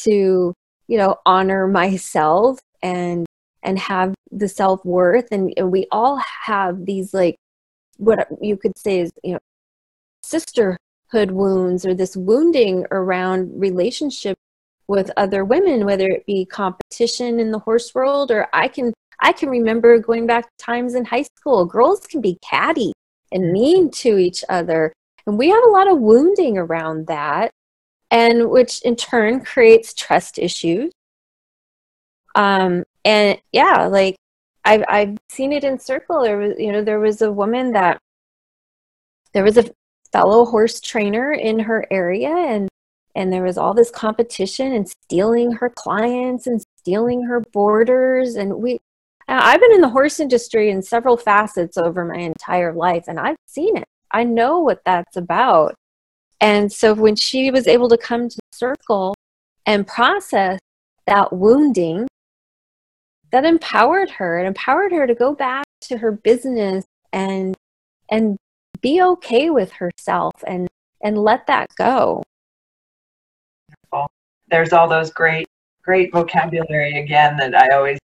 to, 0.00 0.54
you 0.88 0.98
know, 0.98 1.16
honor 1.26 1.66
myself 1.66 2.58
and 2.82 3.26
and 3.62 3.78
have 3.78 4.14
the 4.30 4.48
self-worth. 4.48 5.28
And, 5.30 5.52
and 5.56 5.70
we 5.70 5.86
all 5.92 6.20
have 6.44 6.86
these 6.86 7.14
like 7.14 7.36
what 7.98 8.26
you 8.40 8.56
could 8.56 8.76
say 8.78 9.00
is, 9.00 9.10
you 9.22 9.34
know, 9.34 9.38
sisterhood 10.22 11.30
wounds 11.30 11.84
or 11.86 11.94
this 11.94 12.16
wounding 12.16 12.86
around 12.90 13.60
relationship 13.60 14.36
with 14.88 15.10
other 15.16 15.44
women, 15.44 15.84
whether 15.84 16.06
it 16.06 16.26
be 16.26 16.44
competition 16.46 17.38
in 17.38 17.50
the 17.52 17.58
horse 17.60 17.94
world 17.94 18.30
or 18.30 18.48
I 18.52 18.68
can 18.68 18.92
I 19.20 19.32
can 19.32 19.50
remember 19.50 19.98
going 19.98 20.26
back 20.26 20.48
times 20.58 20.94
in 20.94 21.04
high 21.04 21.26
school, 21.36 21.64
girls 21.66 22.00
can 22.06 22.20
be 22.20 22.38
catty 22.42 22.92
and 23.32 23.52
mean 23.52 23.90
to 23.90 24.18
each 24.18 24.44
other. 24.48 24.92
And 25.26 25.38
we 25.38 25.48
have 25.50 25.64
a 25.64 25.70
lot 25.70 25.90
of 25.90 25.98
wounding 25.98 26.58
around 26.58 27.06
that, 27.06 27.50
and 28.10 28.50
which 28.50 28.82
in 28.82 28.96
turn 28.96 29.44
creates 29.44 29.94
trust 29.94 30.38
issues. 30.38 30.92
Um, 32.34 32.84
and 33.04 33.38
yeah, 33.52 33.86
like 33.86 34.16
I've 34.64 34.84
I've 34.88 35.18
seen 35.28 35.52
it 35.52 35.64
in 35.64 35.78
circle. 35.78 36.22
There 36.22 36.38
was 36.38 36.54
you 36.58 36.72
know 36.72 36.82
there 36.82 37.00
was 37.00 37.22
a 37.22 37.32
woman 37.32 37.72
that 37.72 37.98
there 39.32 39.44
was 39.44 39.56
a 39.58 39.70
fellow 40.12 40.44
horse 40.44 40.80
trainer 40.80 41.32
in 41.32 41.58
her 41.60 41.86
area, 41.90 42.30
and 42.30 42.68
and 43.14 43.32
there 43.32 43.42
was 43.42 43.58
all 43.58 43.74
this 43.74 43.90
competition 43.90 44.72
and 44.72 44.88
stealing 44.88 45.52
her 45.52 45.70
clients 45.70 46.46
and 46.46 46.62
stealing 46.78 47.24
her 47.24 47.40
boarders, 47.52 48.36
and 48.36 48.54
we 48.54 48.78
Uh, 49.28 49.40
I've 49.42 49.60
been 49.60 49.72
in 49.72 49.80
the 49.80 49.88
horse 49.88 50.20
industry 50.20 50.70
in 50.70 50.82
several 50.82 51.16
facets 51.16 51.76
over 51.76 52.04
my 52.04 52.18
entire 52.18 52.72
life, 52.72 53.04
and 53.08 53.18
I've 53.18 53.36
seen 53.46 53.76
it. 53.76 53.84
I 54.10 54.24
know 54.24 54.60
what 54.60 54.82
that's 54.84 55.16
about. 55.16 55.74
And 56.40 56.72
so 56.72 56.92
when 56.92 57.16
she 57.16 57.50
was 57.50 57.66
able 57.66 57.88
to 57.88 57.96
come 57.96 58.28
to 58.28 58.38
circle 58.52 59.14
and 59.64 59.86
process 59.86 60.58
that 61.06 61.32
wounding, 61.32 62.08
that 63.30 63.44
empowered 63.44 64.10
her. 64.10 64.38
It 64.38 64.46
empowered 64.46 64.92
her 64.92 65.06
to 65.06 65.14
go 65.14 65.34
back 65.34 65.64
to 65.82 65.98
her 65.98 66.12
business 66.12 66.84
and 67.12 67.56
and 68.10 68.36
be 68.80 69.02
okay 69.02 69.50
with 69.50 69.72
herself 69.72 70.32
and 70.46 70.68
and 71.02 71.18
let 71.18 71.46
that 71.46 71.68
go. 71.76 72.22
There's 74.48 74.72
all 74.72 74.88
those 74.88 75.10
great 75.10 75.46
great 75.82 76.12
vocabulary 76.12 76.98
again 76.98 77.36
that 77.38 77.54
I 77.54 77.74
always 77.74 77.98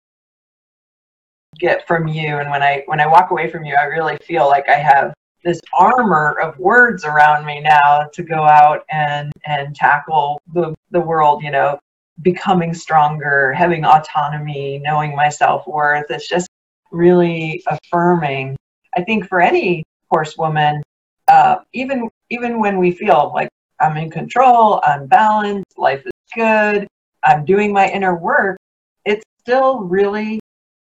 get 1.60 1.88
from 1.88 2.08
you. 2.08 2.38
And 2.38 2.50
when 2.50 2.64
I 2.64 2.84
when 2.88 3.00
I 3.00 3.08
walk 3.08 3.32
away 3.32 3.50
from 3.50 3.66
you 3.66 3.76
I 3.76 3.86
really 3.86 4.18
feel 4.18 4.48
like 4.48 4.68
I 4.70 4.76
have 4.76 5.14
this 5.44 5.62
armor 5.74 6.40
of 6.42 6.58
words 6.58 7.06
around 7.06 7.46
me 7.46 7.60
now 7.60 8.08
to 8.14 8.24
go 8.24 8.44
out 8.44 8.84
and 8.92 9.32
and 9.46 9.76
tackle 9.76 10.42
the 10.54 10.74
the 10.92 11.00
world 11.00 11.44
you 11.44 11.52
know 11.52 11.78
becoming 12.22 12.74
stronger 12.74 13.54
having 13.54 13.86
autonomy 13.86 14.80
knowing 14.84 15.16
my 15.16 15.30
self-worth. 15.30 16.06
It's 16.10 16.28
just 16.28 16.48
really 16.92 17.64
affirming. 17.68 18.56
I 18.96 19.04
think 19.04 19.28
for 19.28 19.42
any 19.42 19.84
horsewoman 20.10 20.82
uh, 21.28 21.58
even 21.74 22.10
even 22.30 22.60
when 22.60 22.78
we 22.78 22.92
feel 22.92 23.32
like 23.34 23.50
i'm 23.80 23.98
in 23.98 24.10
control 24.10 24.80
i'm 24.84 25.06
balanced 25.08 25.78
life 25.78 26.06
is 26.06 26.12
good 26.34 26.88
i'm 27.24 27.44
doing 27.46 27.74
my 27.74 27.90
inner 27.90 28.16
work 28.16 28.58
it's 29.06 29.24
still 29.40 29.82
really 29.82 30.40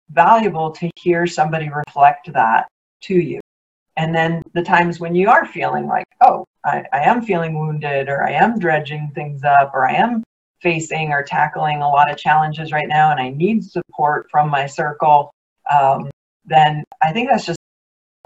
valuable 0.10 0.72
to 0.72 0.90
hear 0.96 1.28
somebody 1.28 1.70
reflect 1.70 2.32
that 2.34 2.68
to 3.02 3.16
you. 3.16 3.40
And 3.98 4.14
then 4.14 4.44
the 4.54 4.62
times 4.62 5.00
when 5.00 5.16
you 5.16 5.30
are 5.30 5.46
feeling 5.46 5.88
like, 5.88 6.06
oh, 6.22 6.46
I, 6.64 6.84
I 6.94 7.00
am 7.02 7.22
feeling 7.22 7.58
wounded, 7.58 8.10
or 8.10 8.24
I 8.24 8.32
am 8.32 8.60
dredging 8.60 9.12
things 9.16 9.44
up, 9.44 9.72
or 9.74 9.88
I 9.88 9.94
am 9.94 10.24
facing 10.62 11.12
or 11.12 11.24
tackling 11.24 11.82
a 11.82 11.90
lot 11.90 12.12
of 12.12 12.18
challenges 12.18 12.72
right 12.72 12.88
now, 12.88 13.12
and 13.12 13.20
I 13.20 13.30
need 13.30 13.64
support 13.64 14.28
from 14.32 14.50
my 14.50 14.66
circle, 14.66 15.32
um, 15.72 16.10
then 16.46 16.84
I 17.02 17.12
think 17.12 17.30
that's 17.30 17.46
just, 17.46 17.60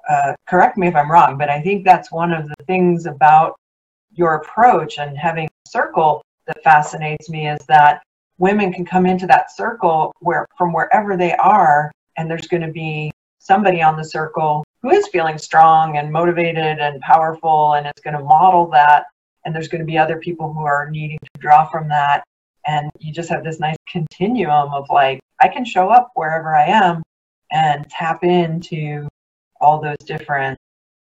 uh, 0.09 0.33
correct 0.47 0.77
me 0.77 0.87
if 0.87 0.95
I'm 0.95 1.11
wrong, 1.11 1.37
but 1.37 1.49
I 1.49 1.61
think 1.61 1.83
that's 1.83 2.11
one 2.11 2.31
of 2.31 2.47
the 2.47 2.55
things 2.67 3.05
about 3.05 3.55
your 4.13 4.35
approach 4.35 4.97
and 4.97 5.17
having 5.17 5.45
a 5.45 5.69
circle 5.69 6.21
that 6.47 6.63
fascinates 6.63 7.29
me 7.29 7.47
is 7.47 7.59
that 7.67 8.01
women 8.41 8.73
can 8.73 8.83
come 8.83 9.05
into 9.05 9.27
that 9.27 9.55
circle 9.55 10.11
where 10.19 10.47
from 10.57 10.73
wherever 10.73 11.15
they 11.15 11.33
are, 11.35 11.91
and 12.17 12.29
there's 12.29 12.47
going 12.47 12.63
to 12.63 12.71
be 12.71 13.11
somebody 13.37 13.81
on 13.83 13.95
the 13.95 14.03
circle 14.03 14.63
who 14.81 14.89
is 14.89 15.07
feeling 15.09 15.37
strong 15.37 15.97
and 15.97 16.11
motivated 16.11 16.79
and 16.79 16.99
powerful 17.01 17.73
and 17.73 17.85
it's 17.85 18.01
going 18.01 18.17
to 18.17 18.23
model 18.23 18.67
that. 18.71 19.05
And 19.45 19.53
there's 19.53 19.67
going 19.67 19.79
to 19.79 19.85
be 19.85 19.97
other 19.97 20.17
people 20.17 20.53
who 20.53 20.61
are 20.61 20.89
needing 20.89 21.19
to 21.19 21.39
draw 21.39 21.65
from 21.65 21.87
that. 21.89 22.23
And 22.65 22.91
you 22.99 23.13
just 23.13 23.29
have 23.29 23.43
this 23.43 23.59
nice 23.59 23.77
continuum 23.87 24.73
of 24.73 24.87
like 24.89 25.19
i 25.39 25.47
can 25.47 25.65
show 25.65 25.89
up 25.89 26.11
wherever 26.13 26.55
i 26.55 26.65
am 26.65 27.01
and 27.51 27.89
tap 27.89 28.23
into 28.23 29.07
all 29.59 29.81
those 29.81 29.97
different 30.05 30.57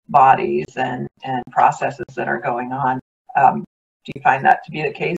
bodies 0.09 0.67
and, 0.77 1.09
and 1.25 1.43
processes 1.51 2.07
that 2.17 2.29
are 2.29 2.41
going 2.41 2.73
on. 2.73 3.01
Um, 3.37 3.65
do 4.05 4.13
you 4.15 4.23
find 4.23 4.45
that 4.45 4.65
to 4.65 4.71
be 4.71 4.83
the 4.83 4.93
case 4.93 5.16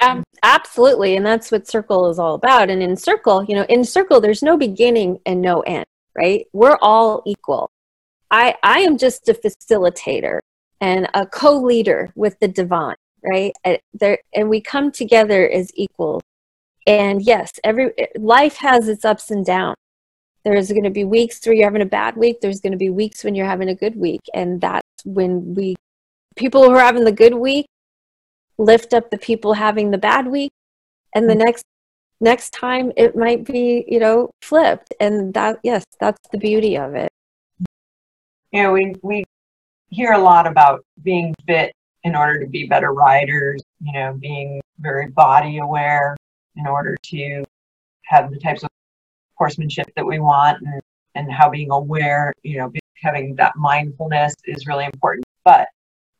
um, 0.00 0.24
absolutely 0.42 1.16
and 1.16 1.24
that's 1.24 1.52
what 1.52 1.68
circle 1.68 2.10
is 2.10 2.18
all 2.18 2.34
about 2.34 2.68
and 2.68 2.82
in 2.82 2.96
circle 2.96 3.44
you 3.44 3.54
know 3.54 3.64
in 3.68 3.84
circle 3.84 4.20
there's 4.20 4.42
no 4.42 4.56
beginning 4.56 5.18
and 5.24 5.40
no 5.40 5.60
end 5.60 5.86
right? 6.16 6.46
We're 6.52 6.78
all 6.80 7.22
equal. 7.26 7.70
I, 8.30 8.56
I 8.62 8.80
am 8.80 8.98
just 8.98 9.28
a 9.28 9.34
facilitator 9.34 10.40
and 10.80 11.08
a 11.14 11.26
co-leader 11.26 12.10
with 12.16 12.38
the 12.40 12.48
divine, 12.48 12.96
right? 13.22 13.52
There, 13.94 14.18
and 14.34 14.48
we 14.48 14.60
come 14.60 14.90
together 14.90 15.48
as 15.48 15.70
equals. 15.74 16.22
And 16.86 17.22
yes, 17.22 17.52
every 17.64 17.92
life 18.16 18.56
has 18.56 18.88
its 18.88 19.04
ups 19.04 19.30
and 19.30 19.44
downs. 19.44 19.76
There's 20.44 20.70
going 20.70 20.84
to 20.84 20.90
be 20.90 21.04
weeks 21.04 21.44
where 21.44 21.54
you're 21.54 21.66
having 21.66 21.82
a 21.82 21.86
bad 21.86 22.16
week. 22.16 22.40
There's 22.40 22.60
going 22.60 22.72
to 22.72 22.78
be 22.78 22.90
weeks 22.90 23.24
when 23.24 23.34
you're 23.34 23.46
having 23.46 23.68
a 23.68 23.74
good 23.74 23.96
week, 23.96 24.20
and 24.32 24.60
that's 24.60 24.86
when 25.04 25.54
we 25.54 25.74
people 26.36 26.62
who 26.62 26.70
are 26.70 26.80
having 26.80 27.04
the 27.04 27.12
good 27.12 27.34
week 27.34 27.66
lift 28.58 28.94
up 28.94 29.10
the 29.10 29.18
people 29.18 29.54
having 29.54 29.90
the 29.90 29.98
bad 29.98 30.26
week, 30.26 30.52
and 31.14 31.28
the 31.28 31.34
mm. 31.34 31.44
next 31.44 31.64
next 32.20 32.50
time 32.50 32.92
it 32.96 33.14
might 33.14 33.44
be 33.44 33.84
you 33.88 33.98
know 33.98 34.30
flipped. 34.42 34.94
And 35.00 35.34
that 35.34 35.58
yes 35.62 35.84
that's 36.00 36.20
the 36.30 36.38
beauty 36.38 36.76
of 36.76 36.94
it. 36.94 37.10
You 38.52 38.62
know 38.62 38.72
we 38.72 38.94
we 39.02 39.24
hear 39.88 40.12
a 40.12 40.18
lot 40.18 40.46
about 40.46 40.84
being 41.02 41.34
fit 41.46 41.72
in 42.04 42.14
order 42.14 42.38
to 42.40 42.46
be 42.46 42.66
better 42.66 42.92
riders 42.92 43.62
you 43.80 43.92
know 43.92 44.12
being 44.20 44.60
very 44.78 45.08
body 45.08 45.58
aware 45.58 46.16
in 46.56 46.66
order 46.66 46.96
to 47.02 47.44
have 48.04 48.30
the 48.30 48.38
types 48.38 48.62
of 48.62 48.68
horsemanship 49.34 49.86
that 49.96 50.04
we 50.04 50.18
want 50.18 50.60
and 50.62 50.80
and 51.14 51.32
how 51.32 51.48
being 51.48 51.70
aware 51.70 52.32
you 52.42 52.58
know 52.58 52.70
having 53.02 53.34
that 53.36 53.54
mindfulness 53.56 54.34
is 54.44 54.66
really 54.66 54.84
important. 54.84 55.24
But 55.44 55.68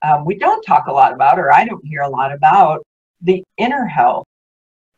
um, 0.02 0.24
we 0.24 0.37
don't 0.37 0.62
talk 0.62 0.87
a 0.87 0.92
lot 0.92 1.12
about 1.12 1.38
or 1.38 1.52
i 1.52 1.64
don't 1.64 1.85
hear 1.85 2.02
a 2.02 2.09
lot 2.09 2.32
about 2.32 2.82
the 3.22 3.42
inner 3.59 3.87
health 3.87 4.26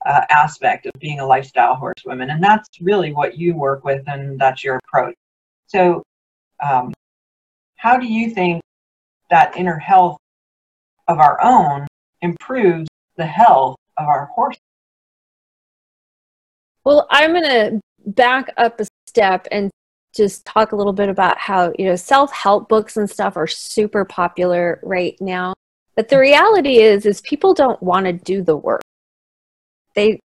uh, 0.06 0.22
aspect 0.30 0.86
of 0.86 0.92
being 1.00 1.20
a 1.20 1.26
lifestyle 1.26 1.74
horsewoman. 1.74 2.30
And 2.30 2.42
that's 2.42 2.68
really 2.80 3.12
what 3.12 3.36
you 3.36 3.54
work 3.54 3.84
with, 3.84 4.02
and 4.06 4.38
that's 4.38 4.62
your 4.62 4.76
approach. 4.76 5.14
So, 5.66 6.02
um, 6.62 6.92
how 7.76 7.96
do 7.98 8.06
you 8.06 8.30
think 8.30 8.60
that 9.30 9.56
inner 9.56 9.78
health 9.78 10.18
of 11.06 11.18
our 11.18 11.38
own 11.42 11.86
improves 12.22 12.88
the 13.16 13.26
health 13.26 13.76
of 13.96 14.06
our 14.06 14.26
horse? 14.26 14.56
Well, 16.84 17.06
I'm 17.10 17.32
going 17.32 17.44
to 17.44 17.80
back 18.06 18.52
up 18.56 18.80
a 18.80 18.86
step 19.06 19.46
and 19.52 19.70
just 20.18 20.44
talk 20.44 20.72
a 20.72 20.76
little 20.76 20.92
bit 20.92 21.08
about 21.08 21.38
how, 21.38 21.72
you 21.78 21.86
know, 21.86 21.96
self 21.96 22.30
help 22.32 22.68
books 22.68 22.98
and 22.98 23.08
stuff 23.08 23.36
are 23.36 23.46
super 23.46 24.04
popular 24.04 24.80
right 24.82 25.16
now. 25.20 25.54
But 25.96 26.08
the 26.08 26.18
reality 26.18 26.78
is, 26.80 27.06
is 27.06 27.22
people 27.22 27.54
don't 27.54 27.82
want 27.82 28.06
to 28.06 28.12
do 28.12 28.42
the 28.42 28.56
work. 28.56 28.82
They 29.94 30.20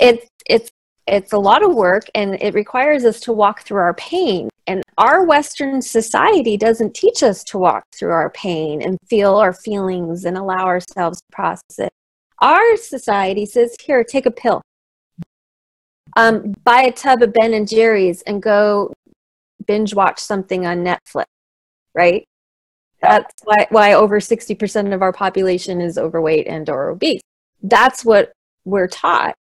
it's 0.00 0.26
it's 0.46 0.70
it's 1.06 1.32
a 1.32 1.38
lot 1.38 1.62
of 1.62 1.74
work 1.74 2.06
and 2.14 2.40
it 2.40 2.54
requires 2.54 3.04
us 3.04 3.20
to 3.20 3.32
walk 3.32 3.62
through 3.62 3.78
our 3.78 3.94
pain. 3.94 4.48
And 4.66 4.82
our 4.98 5.24
western 5.24 5.80
society 5.80 6.56
doesn't 6.56 6.94
teach 6.94 7.22
us 7.22 7.44
to 7.44 7.58
walk 7.58 7.84
through 7.94 8.10
our 8.10 8.30
pain 8.30 8.82
and 8.82 8.98
feel 9.08 9.36
our 9.36 9.52
feelings 9.52 10.24
and 10.24 10.36
allow 10.36 10.64
ourselves 10.64 11.18
to 11.18 11.36
process 11.36 11.78
it. 11.78 11.92
Our 12.40 12.76
society 12.76 13.46
says 13.46 13.76
here 13.80 14.02
take 14.02 14.26
a 14.26 14.30
pill. 14.30 14.62
Um, 16.16 16.54
buy 16.64 16.82
a 16.82 16.92
tub 16.92 17.22
of 17.22 17.32
ben 17.32 17.54
and 17.54 17.68
jerry's 17.68 18.22
and 18.22 18.42
go 18.42 18.92
binge 19.66 19.94
watch 19.94 20.18
something 20.18 20.66
on 20.66 20.84
netflix 20.84 21.24
right 21.94 22.24
that's 23.02 23.34
why, 23.44 23.66
why 23.68 23.92
over 23.92 24.20
60% 24.20 24.94
of 24.94 25.02
our 25.02 25.12
population 25.12 25.80
is 25.82 25.98
overweight 25.98 26.46
and 26.46 26.68
or 26.70 26.88
obese 26.88 27.20
that's 27.62 28.04
what 28.04 28.32
we're 28.64 28.88
taught. 28.88 29.34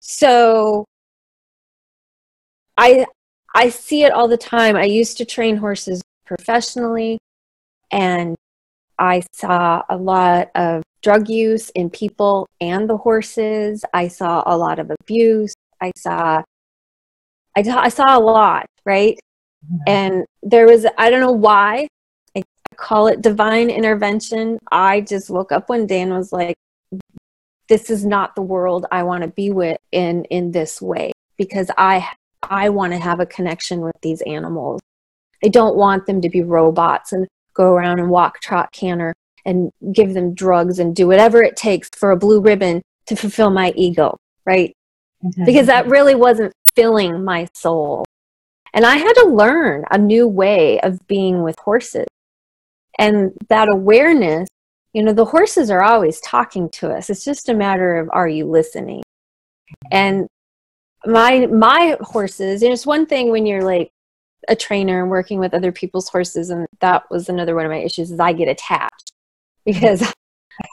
So 0.00 0.84
I 2.76 3.06
I 3.54 3.68
see 3.68 4.02
it 4.04 4.12
all 4.12 4.28
the 4.28 4.36
time. 4.36 4.76
I 4.76 4.84
used 4.84 5.16
to 5.18 5.24
train 5.24 5.56
horses 5.56 6.02
professionally 6.26 7.18
and 7.90 8.36
I 8.98 9.22
saw 9.32 9.82
a 9.88 9.96
lot 9.96 10.50
of 10.54 10.82
drug 11.02 11.28
use 11.28 11.70
in 11.70 11.90
people 11.90 12.46
and 12.60 12.88
the 12.88 12.96
horses. 12.96 13.84
I 13.92 14.08
saw 14.08 14.42
a 14.46 14.56
lot 14.56 14.78
of 14.78 14.90
abuse. 14.90 15.54
I 15.80 15.92
saw 15.96 16.42
I, 17.56 17.60
I 17.60 17.88
saw 17.88 18.18
a 18.18 18.20
lot, 18.20 18.66
right? 18.84 19.18
And 19.86 20.24
there 20.42 20.66
was 20.66 20.86
I 20.98 21.10
don't 21.10 21.20
know 21.20 21.32
why 21.32 21.88
I 22.36 22.42
call 22.76 23.06
it 23.06 23.22
divine 23.22 23.70
intervention. 23.70 24.58
I 24.70 25.00
just 25.00 25.30
woke 25.30 25.52
up 25.52 25.68
one 25.68 25.86
day 25.86 26.00
and 26.00 26.12
was 26.12 26.32
like, 26.32 26.56
this 27.68 27.90
is 27.90 28.04
not 28.04 28.34
the 28.34 28.42
world 28.42 28.86
I 28.92 29.02
want 29.02 29.22
to 29.22 29.28
be 29.28 29.50
with 29.50 29.78
in 29.92 30.24
in 30.26 30.52
this 30.52 30.80
way 30.82 31.12
because 31.36 31.70
I 31.76 32.08
I 32.42 32.68
want 32.68 32.92
to 32.92 32.98
have 32.98 33.20
a 33.20 33.26
connection 33.26 33.80
with 33.80 33.96
these 34.02 34.20
animals. 34.22 34.80
I 35.42 35.48
don't 35.48 35.76
want 35.76 36.06
them 36.06 36.20
to 36.20 36.28
be 36.28 36.42
robots 36.42 37.12
and 37.12 37.26
go 37.54 37.72
around 37.72 38.00
and 38.00 38.10
walk, 38.10 38.40
trot, 38.40 38.72
canter, 38.72 39.14
and 39.44 39.70
give 39.92 40.14
them 40.14 40.34
drugs 40.34 40.78
and 40.78 40.94
do 40.94 41.06
whatever 41.06 41.42
it 41.42 41.56
takes 41.56 41.88
for 41.96 42.10
a 42.10 42.16
blue 42.16 42.40
ribbon 42.40 42.82
to 43.06 43.16
fulfill 43.16 43.50
my 43.50 43.72
ego, 43.76 44.16
right? 44.46 44.74
Mm-hmm. 45.22 45.44
Because 45.44 45.66
that 45.66 45.86
really 45.86 46.14
wasn't 46.14 46.52
filling 46.74 47.24
my 47.24 47.48
soul. 47.54 48.03
And 48.74 48.84
I 48.84 48.96
had 48.96 49.12
to 49.14 49.28
learn 49.28 49.84
a 49.90 49.96
new 49.98 50.28
way 50.28 50.80
of 50.80 51.06
being 51.06 51.42
with 51.42 51.58
horses. 51.58 52.06
And 52.98 53.32
that 53.48 53.68
awareness 53.68 54.48
you 54.92 55.02
know 55.02 55.12
the 55.12 55.24
horses 55.24 55.70
are 55.70 55.82
always 55.82 56.20
talking 56.20 56.70
to 56.70 56.88
us 56.88 57.10
it's 57.10 57.24
just 57.24 57.48
a 57.48 57.54
matter 57.54 57.98
of 57.98 58.08
are 58.12 58.28
you 58.28 58.44
listening 58.44 59.02
and 59.90 60.28
my 61.04 61.46
my 61.46 61.96
horses 62.00 62.62
you 62.62 62.68
know 62.68 62.74
it's 62.74 62.86
one 62.86 63.04
thing 63.04 63.32
when 63.32 63.44
you're 63.44 63.64
like 63.64 63.90
a 64.46 64.54
trainer 64.54 65.02
and 65.02 65.10
working 65.10 65.40
with 65.40 65.52
other 65.52 65.72
people's 65.72 66.08
horses 66.08 66.50
and 66.50 66.68
that 66.78 67.02
was 67.10 67.28
another 67.28 67.56
one 67.56 67.64
of 67.64 67.72
my 67.72 67.78
issues 67.78 68.12
is 68.12 68.20
i 68.20 68.32
get 68.32 68.46
attached 68.46 69.10
because 69.64 70.14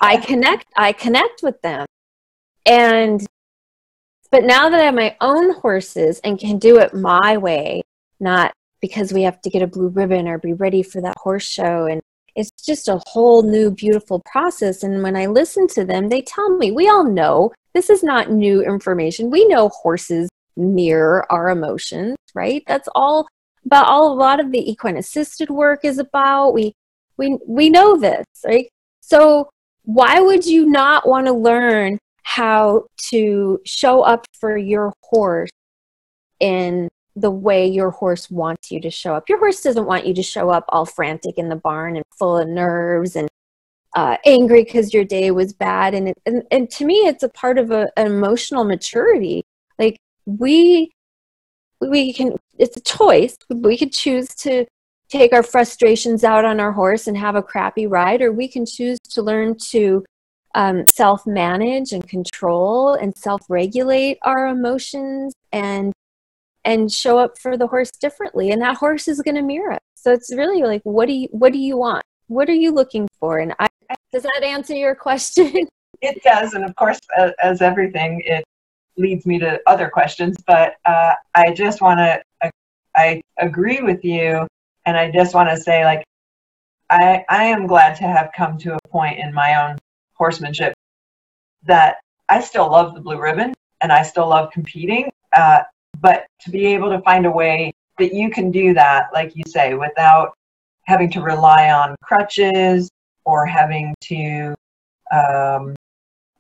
I 0.02 0.18
connect 0.18 0.68
I 0.76 0.94
connect 0.94 1.44
with 1.44 1.62
them. 1.62 1.86
And 2.66 3.26
but 4.30 4.44
now 4.44 4.70
that 4.70 4.80
I 4.80 4.84
have 4.84 4.96
my 4.96 5.16
own 5.20 5.54
horses 5.54 6.22
and 6.24 6.40
can 6.40 6.58
do 6.58 6.78
it 6.78 6.94
my 6.94 7.38
way, 7.38 7.82
not 8.22 8.54
because 8.82 9.14
we 9.14 9.24
have 9.24 9.42
to 9.42 9.50
get 9.50 9.62
a 9.62 9.68
blue 9.68 9.90
ribbon 9.90 10.28
or 10.28 10.38
be 10.38 10.54
ready 10.54 10.84
for 10.84 11.02
that 11.02 11.18
horse 11.18 11.44
show. 11.44 11.86
And 11.86 12.02
it's 12.36 12.52
just 12.66 12.88
a 12.88 13.02
whole 13.06 13.44
new 13.44 13.72
beautiful 13.72 14.22
process. 14.32 14.84
And 14.84 15.04
when 15.04 15.16
i 15.16 15.26
listen 15.26 15.68
to 15.68 15.86
them 15.86 16.10
they 16.10 16.22
tell 16.22 16.58
me 16.58 16.72
we 16.72 16.88
all 16.88 17.04
know 17.04 17.52
this 17.74 17.90
is 17.90 18.04
not 18.04 18.32
new 18.32 18.62
information. 18.62 19.30
We 19.32 19.46
know 19.48 19.70
horses 19.70 20.30
mirror 20.56 21.26
our 21.32 21.50
emotions 21.50 22.18
right? 22.34 22.64
That's 22.68 22.90
all 22.96 23.28
about 23.66 23.88
all 23.88 24.12
a 24.12 24.16
lot 24.16 24.40
of 24.40 24.52
the 24.52 24.72
equine 24.72 24.98
assisted 24.98 25.50
work 25.50 25.84
is 25.84 26.00
about. 26.00 26.52
We 26.52 26.74
we 27.18 27.38
we 27.48 27.70
know 27.70 27.98
this 27.98 28.26
right? 28.46 28.68
So 29.02 29.50
why 29.84 30.20
would 30.20 30.46
you 30.46 30.66
not 30.66 31.08
want 31.08 31.28
to 31.28 31.34
learn 31.34 31.98
how 32.24 32.86
to 33.10 33.60
show 33.66 34.02
up 34.02 34.26
for 34.40 34.56
your 34.58 34.94
horse 35.04 35.50
in 36.40 36.88
the 37.15 37.32
way 37.32 37.67
your 37.67 37.91
horse 37.91 38.30
wants 38.32 38.71
you 38.71 38.80
to 38.82 38.89
show 38.89 39.15
up. 39.15 39.28
Your 39.28 39.39
horse 39.39 39.62
doesn't 39.62 39.86
want 39.86 40.06
you 40.06 40.13
to 40.13 40.24
show 40.24 40.50
up 40.50 40.65
all 40.69 40.86
frantic 40.86 41.38
in 41.38 41.50
the 41.50 41.56
barn 41.56 41.95
and 41.95 42.06
full 42.17 42.38
of 42.38 42.47
nerves 42.47 43.15
and 43.15 43.30
uh, 43.95 44.17
angry 44.26 44.63
because 44.63 44.93
your 44.93 45.04
day 45.04 45.32
was 45.32 45.54
bad. 45.54 45.93
And, 45.93 46.13
and 46.26 46.43
and 46.52 46.69
to 46.71 46.86
me, 46.86 46.95
it's 46.95 47.24
a 47.24 47.30
part 47.30 47.58
of 47.58 47.71
a, 47.71 47.89
an 47.97 48.08
emotional 48.08 48.63
maturity. 48.63 49.43
Like 49.78 49.97
we 50.26 50.91
we 51.82 52.13
can, 52.13 52.36
it's 52.58 52.78
a 52.78 52.82
choice. 52.82 53.36
We 53.50 53.78
could 53.78 53.91
choose 53.91 54.30
to 54.36 54.65
take 55.10 55.34
our 55.34 55.43
frustrations 55.43 56.24
out 56.24 56.45
on 56.45 56.60
our 56.60 56.71
horse 56.71 57.08
and 57.08 57.17
have 57.17 57.36
a 57.36 57.43
crappy 57.43 57.88
ride, 57.88 58.21
or 58.21 58.32
we 58.32 58.47
can 58.47 58.65
choose 58.65 59.00
to 59.10 59.21
learn 59.21 59.58
to 59.58 60.06
um, 60.56 60.86
self 60.89 61.26
manage 61.26 61.91
and 61.91 62.08
control 62.08 62.93
and 62.93 63.15
self 63.17 63.41
regulate 63.50 64.19
our 64.24 64.47
emotions 64.47 65.34
and 65.52 65.91
and 66.63 66.91
show 66.91 67.17
up 67.17 67.38
for 67.38 67.58
the 67.58 67.67
horse 67.67 67.91
differently 67.91 68.52
and 68.52 68.62
that 68.62 68.78
horse 68.78 69.08
is 69.08 69.21
going 69.21 69.36
to 69.36 69.41
mirror 69.41 69.71
it 69.71 69.82
so 70.02 70.12
it's 70.12 70.34
really 70.36 70.63
like 70.63 70.82
what 70.82 71.08
do 71.08 71.13
you 71.13 71.28
what 71.32 71.54
do 71.54 71.60
you 71.60 71.78
want? 71.78 72.04
What 72.26 72.50
are 72.50 72.54
you 72.54 72.71
looking 72.71 73.08
for? 73.19 73.38
And 73.38 73.54
I, 73.60 73.67
does 74.12 74.24
that 74.24 74.41
answer 74.43 74.74
your 74.74 74.95
question? 75.08 75.67
It 76.02 76.24
does 76.24 76.56
and 76.56 76.65
of 76.65 76.76
course 76.76 77.00
as 77.43 77.62
everything 77.62 78.24
it 78.26 78.43
leads 78.97 79.28
me 79.28 79.38
to 79.38 79.60
other 79.67 79.88
questions 79.88 80.36
but 80.47 80.76
uh, 80.86 81.13
i 81.36 81.54
just 81.54 81.80
want 81.82 82.00
to 82.00 82.52
I 82.95 83.21
agree 83.38 83.82
with 83.82 84.04
you 84.04 84.47
and 84.86 84.97
i 84.97 85.10
just 85.12 85.34
want 85.36 85.50
to 85.50 85.58
say 85.58 85.86
like 85.86 86.04
I, 86.89 87.24
I 87.30 87.43
am 87.45 87.67
glad 87.67 87.95
to 87.97 88.04
have 88.04 88.32
come 88.36 88.58
to 88.60 88.76
a 88.76 88.88
point 88.89 89.19
in 89.19 89.34
my 89.34 89.63
own 89.63 89.78
horsemanship 90.13 90.74
that 91.63 91.97
i 92.28 92.41
still 92.41 92.69
love 92.69 92.95
the 92.95 93.02
blue 93.02 93.21
ribbon 93.21 93.54
and 93.82 93.93
i 93.93 94.02
still 94.02 94.28
love 94.28 94.52
competing 94.52 95.12
uh, 95.34 95.62
but 96.00 96.26
to 96.42 96.50
be 96.50 96.66
able 96.68 96.90
to 96.90 97.02
find 97.02 97.26
a 97.26 97.32
way 97.32 97.74
that 97.98 98.14
you 98.14 98.30
can 98.30 98.52
do 98.52 98.74
that, 98.74 99.10
like 99.14 99.36
you 99.36 99.44
say, 99.48 99.74
without 99.74 100.34
having 100.84 101.12
to 101.12 101.22
rely 101.22 101.72
on 101.72 101.96
crutches 102.02 102.90
or 103.26 103.46
having 103.46 103.94
to, 104.02 104.56
um, 105.12 105.76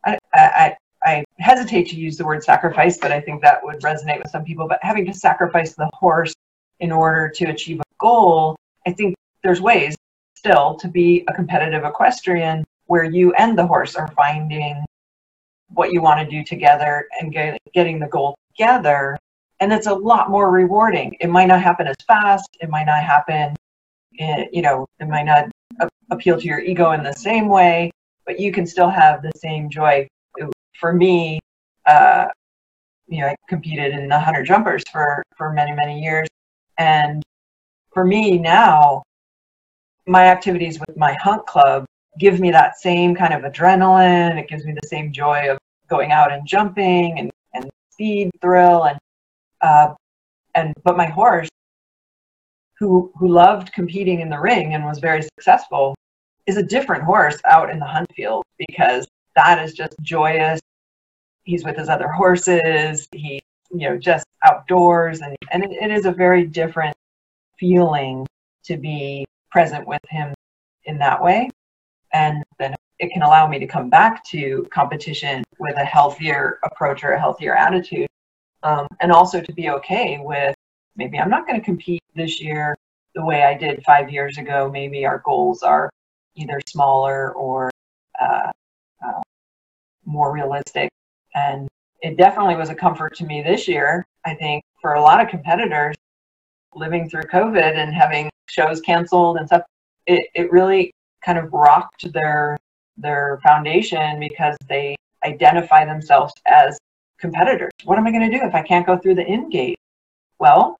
I, 0.03 0.17
I, 0.33 0.75
I 1.03 1.23
hesitate 1.39 1.89
to 1.89 1.95
use 1.95 2.17
the 2.17 2.25
word 2.25 2.43
sacrifice, 2.43 2.97
but 2.97 3.11
I 3.11 3.21
think 3.21 3.41
that 3.41 3.63
would 3.63 3.81
resonate 3.81 4.19
with 4.19 4.31
some 4.31 4.43
people. 4.43 4.67
But 4.67 4.79
having 4.81 5.05
to 5.05 5.13
sacrifice 5.13 5.75
the 5.75 5.89
horse 5.93 6.33
in 6.79 6.91
order 6.91 7.29
to 7.29 7.45
achieve 7.45 7.79
a 7.79 7.83
goal, 7.99 8.55
I 8.87 8.91
think 8.91 9.15
there's 9.43 9.61
ways 9.61 9.95
still 10.35 10.75
to 10.75 10.87
be 10.87 11.23
a 11.27 11.33
competitive 11.33 11.83
equestrian 11.83 12.65
where 12.87 13.03
you 13.03 13.33
and 13.33 13.57
the 13.57 13.65
horse 13.65 13.95
are 13.95 14.07
finding 14.09 14.83
what 15.69 15.91
you 15.91 16.01
want 16.01 16.19
to 16.19 16.25
do 16.25 16.43
together 16.43 17.07
and 17.19 17.31
get, 17.31 17.59
getting 17.73 17.99
the 17.99 18.07
goal 18.07 18.35
together 18.55 19.17
and 19.61 19.71
it's 19.71 19.87
a 19.87 19.93
lot 19.93 20.29
more 20.29 20.51
rewarding. 20.51 21.15
It 21.21 21.29
might 21.29 21.45
not 21.45 21.61
happen 21.61 21.87
as 21.87 21.95
fast. 22.07 22.49
It 22.59 22.69
might 22.69 22.85
not 22.85 23.03
happen, 23.03 23.55
eh, 24.19 24.45
you 24.51 24.63
know, 24.63 24.87
it 24.99 25.07
might 25.07 25.25
not 25.25 25.49
appeal 26.09 26.37
to 26.37 26.45
your 26.45 26.59
ego 26.59 26.91
in 26.91 27.03
the 27.03 27.13
same 27.13 27.47
way, 27.47 27.91
but 28.25 28.39
you 28.39 28.51
can 28.51 28.65
still 28.65 28.89
have 28.89 29.21
the 29.21 29.31
same 29.35 29.69
joy. 29.69 30.07
For 30.79 30.93
me, 30.93 31.39
uh, 31.85 32.25
you 33.07 33.21
know, 33.21 33.27
I 33.27 33.35
competed 33.47 33.93
in 33.93 34.09
the 34.09 34.15
100 34.15 34.45
jumpers 34.45 34.83
for, 34.91 35.21
for 35.37 35.53
many, 35.53 35.73
many 35.73 36.01
years. 36.01 36.27
And 36.79 37.21
for 37.93 38.03
me 38.03 38.39
now, 38.39 39.03
my 40.07 40.25
activities 40.25 40.79
with 40.79 40.97
my 40.97 41.15
hunt 41.21 41.45
club 41.45 41.85
give 42.19 42.39
me 42.39 42.49
that 42.51 42.79
same 42.79 43.13
kind 43.15 43.33
of 43.33 43.43
adrenaline. 43.43 44.39
It 44.39 44.49
gives 44.49 44.65
me 44.65 44.73
the 44.73 44.87
same 44.87 45.13
joy 45.13 45.51
of 45.51 45.59
going 45.87 46.11
out 46.11 46.31
and 46.31 46.47
jumping 46.47 47.19
and, 47.19 47.29
and 47.53 47.69
speed 47.91 48.31
thrill. 48.41 48.85
And 48.85 48.97
uh, 49.61 49.93
and 50.55 50.73
but 50.83 50.97
my 50.97 51.07
horse, 51.07 51.49
who 52.79 53.11
who 53.15 53.27
loved 53.27 53.71
competing 53.73 54.21
in 54.21 54.29
the 54.29 54.39
ring 54.39 54.73
and 54.73 54.83
was 54.85 54.99
very 54.99 55.21
successful, 55.21 55.95
is 56.47 56.57
a 56.57 56.63
different 56.63 57.03
horse 57.03 57.39
out 57.45 57.69
in 57.69 57.79
the 57.79 57.85
hunt 57.85 58.07
field 58.15 58.43
because 58.57 59.07
that 59.35 59.63
is 59.63 59.73
just 59.73 59.95
joyous. 60.01 60.59
He's 61.43 61.63
with 61.63 61.77
his 61.77 61.89
other 61.89 62.07
horses. 62.07 63.07
He 63.11 63.41
you 63.73 63.89
know 63.89 63.97
just 63.97 64.25
outdoors 64.45 65.21
and 65.21 65.35
and 65.51 65.63
it, 65.63 65.71
it 65.71 65.91
is 65.91 66.05
a 66.05 66.11
very 66.11 66.45
different 66.45 66.95
feeling 67.57 68.27
to 68.63 68.77
be 68.77 69.25
present 69.51 69.87
with 69.87 70.01
him 70.09 70.33
in 70.85 70.97
that 70.97 71.21
way 71.21 71.49
and 72.13 72.43
then 72.59 72.75
it 72.99 73.11
can 73.11 73.21
allow 73.21 73.47
me 73.47 73.59
to 73.59 73.67
come 73.67 73.89
back 73.89 74.23
to 74.25 74.67
competition 74.71 75.43
with 75.59 75.75
a 75.77 75.85
healthier 75.85 76.59
approach 76.63 77.03
or 77.03 77.11
a 77.11 77.19
healthier 77.19 77.55
attitude 77.55 78.07
um, 78.63 78.87
and 78.99 79.11
also 79.11 79.41
to 79.41 79.53
be 79.53 79.69
okay 79.69 80.19
with 80.21 80.55
maybe 80.95 81.19
I'm 81.19 81.29
not 81.29 81.47
going 81.47 81.59
to 81.59 81.65
compete 81.65 82.03
this 82.15 82.41
year 82.41 82.75
the 83.15 83.23
way 83.23 83.43
I 83.43 83.57
did 83.57 83.83
five 83.83 84.09
years 84.09 84.37
ago. 84.37 84.69
Maybe 84.71 85.05
our 85.05 85.21
goals 85.25 85.63
are 85.63 85.89
either 86.35 86.59
smaller 86.67 87.33
or 87.33 87.69
uh, 88.19 88.51
uh, 89.05 89.21
more 90.05 90.33
realistic. 90.33 90.89
And 91.35 91.67
it 92.01 92.17
definitely 92.17 92.55
was 92.55 92.69
a 92.69 92.75
comfort 92.75 93.15
to 93.17 93.25
me 93.25 93.41
this 93.41 93.67
year. 93.67 94.05
I 94.25 94.35
think 94.35 94.63
for 94.81 94.93
a 94.95 95.01
lot 95.01 95.21
of 95.21 95.29
competitors 95.29 95.95
living 96.73 97.09
through 97.09 97.23
COVID 97.23 97.75
and 97.75 97.93
having 97.93 98.29
shows 98.47 98.81
canceled 98.81 99.37
and 99.37 99.47
stuff, 99.47 99.63
it, 100.07 100.27
it 100.33 100.51
really 100.51 100.91
kind 101.23 101.37
of 101.37 101.51
rocked 101.53 102.11
their 102.13 102.57
their 102.97 103.39
foundation 103.43 104.19
because 104.19 104.57
they 104.67 104.95
identify 105.23 105.85
themselves 105.85 106.33
as 106.45 106.77
competitors. 107.21 107.71
What 107.85 107.97
am 107.97 108.07
I 108.07 108.11
going 108.11 108.29
to 108.29 108.37
do 108.37 108.43
if 108.43 108.53
I 108.53 108.63
can't 108.63 108.85
go 108.85 108.97
through 108.97 109.15
the 109.15 109.25
in 109.25 109.49
gate? 109.49 109.77
Well, 110.39 110.75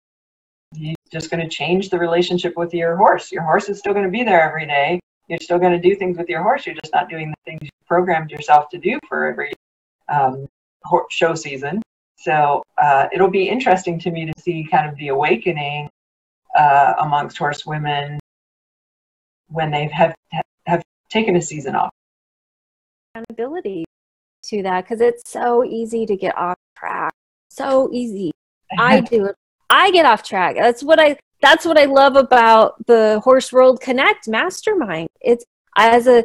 you're 0.74 0.96
just 1.12 1.30
going 1.30 1.42
to 1.42 1.50
change 1.50 1.90
the 1.90 2.00
relationship 2.00 2.58
with 2.58 2.74
your 2.74 2.98
horse. 2.98 3.32
Your 3.32 3.44
horse 3.44 3.70
is 3.70 3.80
still 3.80 3.94
going 3.94 4.06
to 4.06 4.12
be 4.12 4.24
there 4.24 4.42
every 4.42 4.66
day. 4.66 5.00
You're 5.28 5.40
still 5.40 5.60
going 5.60 5.72
to 5.72 5.80
do 5.80 5.96
things 5.96 6.18
with 6.18 6.28
your 6.28 6.42
horse. 6.42 6.66
You're 6.66 6.76
just 6.76 6.94
not 6.94 7.10
doing 7.10 7.30
the 7.30 7.36
things 7.46 7.60
you 7.62 7.70
programmed 7.88 8.32
yourself 8.32 8.70
to 8.70 8.78
do 8.78 9.00
for 9.08 9.26
every 9.26 9.54
um, 10.10 10.48
show 11.10 11.36
season. 11.36 11.82
So 12.18 12.64
uh, 12.78 13.08
it'll 13.14 13.30
be 13.30 13.48
interesting 13.48 14.00
to 14.00 14.12
me 14.12 14.26
to 14.26 14.34
see 14.40 14.68
kind 14.70 14.90
of 14.90 14.96
the 14.98 15.10
awakening 15.10 15.90
uh, 16.58 16.94
amongst 17.00 17.38
horse 17.38 17.66
women 17.66 18.20
when 19.48 19.72
they 19.72 19.88
have 19.88 20.16
have 20.66 20.84
taken 21.10 21.36
a 21.36 21.42
season 21.42 21.76
off. 21.76 21.92
Accountability 23.16 23.86
to 24.52 24.64
that 24.64 24.84
because 24.84 25.02
it's 25.02 25.30
so 25.30 25.64
easy 25.64 26.06
to 26.06 26.16
get 26.16 26.38
off 26.38 26.58
track. 26.78 27.14
So 27.50 27.90
easy. 27.92 28.32
I 28.78 29.02
do 29.02 29.26
it. 29.26 29.36
I 29.70 29.92
get 29.92 30.06
off 30.06 30.24
track. 30.24 30.56
That's 30.56 30.84
what 30.84 31.00
I 31.00 31.18
that's 31.42 31.66
what 31.66 31.78
I 31.78 31.86
love 31.86 32.16
about 32.16 32.86
the 32.86 33.20
Horse 33.24 33.52
World 33.52 33.82
Connect 33.82 34.28
mastermind. 34.28 35.10
It's 35.22 35.44
as 35.78 36.08
a 36.08 36.24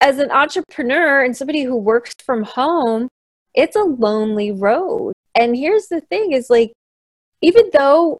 as 0.00 0.18
an 0.18 0.30
entrepreneur 0.30 1.24
and 1.24 1.36
somebody 1.36 1.62
who 1.62 1.76
works 1.76 2.14
from 2.24 2.42
home, 2.42 3.08
it's 3.54 3.76
a 3.76 3.82
lonely 3.82 4.50
road. 4.50 5.12
And 5.34 5.56
here's 5.56 5.88
the 5.88 6.00
thing 6.00 6.32
is 6.32 6.48
like 6.48 6.72
even 7.42 7.70
though 7.72 8.18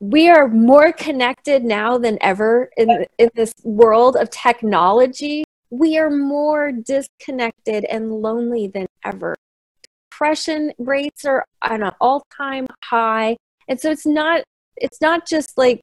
we 0.00 0.30
are 0.30 0.48
more 0.48 0.92
connected 0.92 1.64
now 1.64 1.98
than 1.98 2.18
ever 2.20 2.70
in 2.76 3.04
in 3.18 3.28
this 3.34 3.52
world 3.64 4.16
of 4.16 4.30
technology 4.30 5.44
we 5.70 5.98
are 5.98 6.10
more 6.10 6.72
disconnected 6.72 7.84
and 7.84 8.12
lonely 8.12 8.68
than 8.68 8.86
ever. 9.04 9.34
Depression 10.10 10.72
rates 10.78 11.24
are 11.24 11.44
on 11.62 11.82
an 11.82 11.92
all-time 12.00 12.66
high. 12.84 13.36
And 13.68 13.78
so 13.78 13.90
it's 13.90 14.06
not 14.06 14.42
it's 14.76 15.00
not 15.00 15.26
just 15.26 15.58
like 15.58 15.80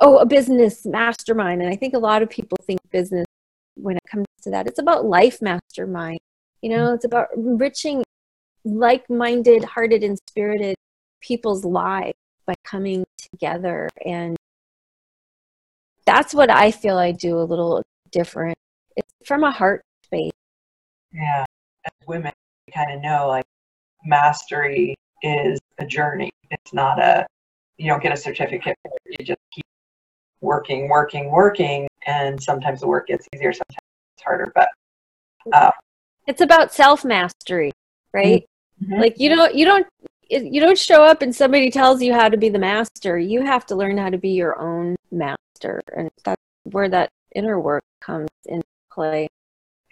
oh 0.00 0.18
a 0.18 0.26
business 0.26 0.84
mastermind 0.84 1.62
and 1.62 1.70
I 1.70 1.76
think 1.76 1.94
a 1.94 1.98
lot 1.98 2.22
of 2.22 2.28
people 2.28 2.58
think 2.66 2.80
business 2.90 3.24
when 3.76 3.96
it 3.96 4.02
comes 4.10 4.26
to 4.42 4.50
that 4.50 4.66
it's 4.66 4.78
about 4.78 5.06
life 5.06 5.40
mastermind. 5.40 6.18
You 6.62 6.70
know, 6.70 6.94
it's 6.94 7.04
about 7.04 7.28
enriching 7.36 8.02
like-minded, 8.64 9.62
hearted 9.64 10.02
and 10.02 10.18
spirited 10.28 10.74
people's 11.20 11.64
lives 11.64 12.18
by 12.46 12.54
coming 12.64 13.04
together 13.32 13.88
and 14.04 14.36
that's 16.04 16.34
what 16.34 16.50
I 16.50 16.70
feel 16.70 16.98
I 16.98 17.12
do 17.12 17.38
a 17.38 17.42
little 17.42 17.82
different 18.12 18.56
it's 18.96 19.12
from 19.24 19.44
a 19.44 19.50
heart 19.50 19.82
space. 20.04 20.32
Yeah. 21.12 21.44
As 21.84 22.06
women, 22.06 22.32
we 22.66 22.72
kind 22.72 22.92
of 22.92 23.00
know 23.02 23.28
like 23.28 23.44
mastery 24.04 24.94
is 25.22 25.58
a 25.78 25.86
journey. 25.86 26.30
It's 26.50 26.72
not 26.72 26.98
a, 27.00 27.26
you 27.78 27.90
don't 27.90 28.02
get 28.02 28.12
a 28.12 28.16
certificate. 28.16 28.76
You 29.06 29.24
just 29.24 29.40
keep 29.52 29.64
working, 30.40 30.88
working, 30.88 31.30
working. 31.30 31.86
And 32.06 32.40
sometimes 32.42 32.80
the 32.80 32.86
work 32.86 33.08
gets 33.08 33.26
easier, 33.34 33.52
sometimes 33.52 33.78
it's 34.16 34.24
harder. 34.24 34.52
But 34.54 34.68
uh, 35.52 35.70
it's 36.26 36.40
about 36.40 36.72
self 36.72 37.04
mastery, 37.04 37.72
right? 38.12 38.44
Mm-hmm. 38.82 39.00
Like 39.00 39.18
you 39.18 39.28
don't, 39.28 39.54
you 39.54 39.64
don't, 39.64 39.86
you 40.28 40.60
don't 40.60 40.78
show 40.78 41.04
up 41.04 41.22
and 41.22 41.34
somebody 41.34 41.70
tells 41.70 42.02
you 42.02 42.12
how 42.12 42.28
to 42.28 42.36
be 42.36 42.48
the 42.48 42.58
master. 42.58 43.18
You 43.18 43.44
have 43.44 43.64
to 43.66 43.76
learn 43.76 43.96
how 43.96 44.10
to 44.10 44.18
be 44.18 44.30
your 44.30 44.60
own 44.60 44.96
master. 45.10 45.80
And 45.96 46.10
that's 46.24 46.40
where 46.64 46.88
that 46.88 47.10
inner 47.34 47.60
work 47.60 47.84
comes 48.00 48.28
into 48.46 48.66
play. 48.96 49.28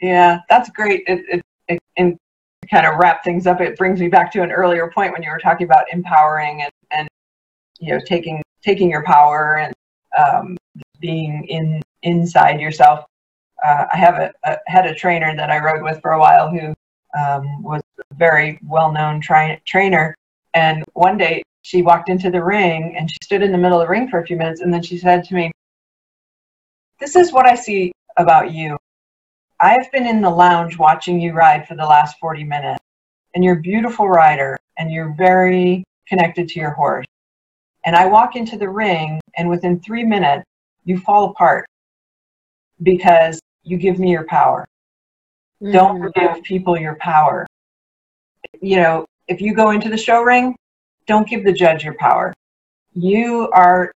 Yeah, 0.01 0.41
that's 0.49 0.71
great. 0.71 1.05
It, 1.07 1.25
it, 1.31 1.43
it, 1.69 1.81
and 1.97 2.19
kind 2.71 2.87
of 2.87 2.97
wrap 2.99 3.23
things 3.23 3.47
up, 3.47 3.61
it 3.61 3.77
brings 3.77 4.01
me 4.01 4.09
back 4.09 4.33
to 4.33 4.43
an 4.43 4.51
earlier 4.51 4.91
point 4.91 5.13
when 5.13 5.23
you 5.23 5.31
were 5.31 5.39
talking 5.39 5.67
about 5.67 5.85
empowering 5.93 6.63
and, 6.63 6.71
and 6.91 7.09
you 7.79 7.93
know 7.93 8.01
taking 8.05 8.43
taking 8.63 8.91
your 8.91 9.05
power 9.05 9.59
and 9.59 9.75
um, 10.19 10.57
being 11.01 11.45
in 11.49 11.83
inside 12.03 12.61
yourself. 12.61 13.05
Uh, 13.65 13.87
I 13.93 13.97
have 13.97 14.17
a, 14.17 14.33
a, 14.45 14.57
had 14.67 14.87
a 14.87 14.95
trainer 14.95 15.35
that 15.37 15.51
I 15.51 15.59
rode 15.59 15.83
with 15.83 16.01
for 16.01 16.13
a 16.13 16.19
while 16.19 16.51
who 16.51 16.75
um, 17.19 17.63
was 17.63 17.83
a 17.99 18.15
very 18.15 18.59
well 18.67 18.91
known 18.91 19.21
tri- 19.21 19.61
trainer, 19.67 20.17
and 20.55 20.85
one 20.95 21.19
day 21.19 21.43
she 21.63 21.83
walked 21.83 22.09
into 22.09 22.31
the 22.31 22.43
ring 22.43 22.95
and 22.99 23.11
she 23.11 23.19
stood 23.23 23.43
in 23.43 23.53
the 23.53 23.59
middle 23.59 23.81
of 23.81 23.87
the 23.87 23.91
ring 23.91 24.09
for 24.09 24.21
a 24.21 24.27
few 24.27 24.37
minutes, 24.37 24.61
and 24.61 24.73
then 24.73 24.83
she 24.83 24.99
said 24.99 25.25
to 25.25 25.35
me, 25.35 25.53
"This 26.99 27.17
is 27.17 27.33
what 27.33 27.47
I 27.47 27.55
see 27.55 27.93
about 28.17 28.53
you. 28.53 28.77
I've 29.65 29.91
been 29.93 30.07
in 30.07 30.21
the 30.21 30.29
lounge 30.29 30.77
watching 30.77 31.19
you 31.19 31.33
ride 31.33 31.67
for 31.67 31.75
the 31.75 31.87
last 31.87 32.19
40 32.19 32.45
minutes, 32.45 32.85
and 33.35 33.43
you're 33.43 33.57
a 33.57 33.63
beautiful 33.63 34.07
rider, 34.07 34.59
and 34.77 34.93
you're 34.93 35.15
very 35.15 35.85
connected 36.07 36.49
to 36.49 36.61
your 36.61 36.73
horse. 36.73 37.07
And 37.87 37.97
I 37.97 38.05
walk 38.05 38.37
into 38.37 38.59
the 38.59 38.69
ring, 38.69 39.23
and 39.39 39.49
within 39.49 39.81
three 39.81 40.05
minutes, 40.05 40.45
you 40.85 40.99
fall 40.99 41.31
apart 41.31 41.65
because 42.83 43.41
you 43.63 43.79
give 43.79 43.99
me 43.99 44.11
your 44.11 44.25
power. 44.25 44.67
Mm-hmm. 45.63 45.73
Don't 45.73 46.15
give 46.15 46.43
people 46.43 46.79
your 46.79 46.97
power. 46.97 47.47
You 48.61 48.77
know, 48.77 49.07
if 49.29 49.41
you 49.41 49.55
go 49.55 49.71
into 49.71 49.89
the 49.89 49.97
show 49.97 50.21
ring, 50.21 50.55
don't 51.07 51.27
give 51.27 51.43
the 51.43 51.55
judge 51.55 51.85
your 51.85 51.95
power. 51.95 52.35
You 52.93 53.49
are 53.55 53.93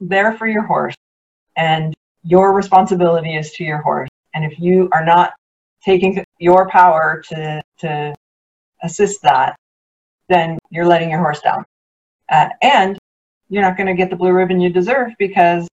there 0.00 0.36
for 0.36 0.48
your 0.48 0.62
horse, 0.62 0.96
and 1.56 1.94
your 2.24 2.52
responsibility 2.52 3.36
is 3.36 3.52
to 3.52 3.62
your 3.62 3.78
horse. 3.78 4.08
And 4.34 4.44
if 4.44 4.58
you 4.58 4.88
are 4.92 5.04
not 5.04 5.32
taking 5.84 6.22
your 6.38 6.68
power 6.68 7.22
to, 7.28 7.62
to 7.78 8.14
assist 8.82 9.22
that, 9.22 9.56
then 10.28 10.58
you're 10.70 10.86
letting 10.86 11.10
your 11.10 11.20
horse 11.20 11.40
down. 11.40 11.64
Uh, 12.30 12.48
and 12.62 12.98
you're 13.48 13.62
not 13.62 13.76
going 13.76 13.86
to 13.86 13.94
get 13.94 14.10
the 14.10 14.16
blue 14.16 14.32
ribbon 14.32 14.60
you 14.60 14.70
deserve 14.70 15.12
because 15.18 15.68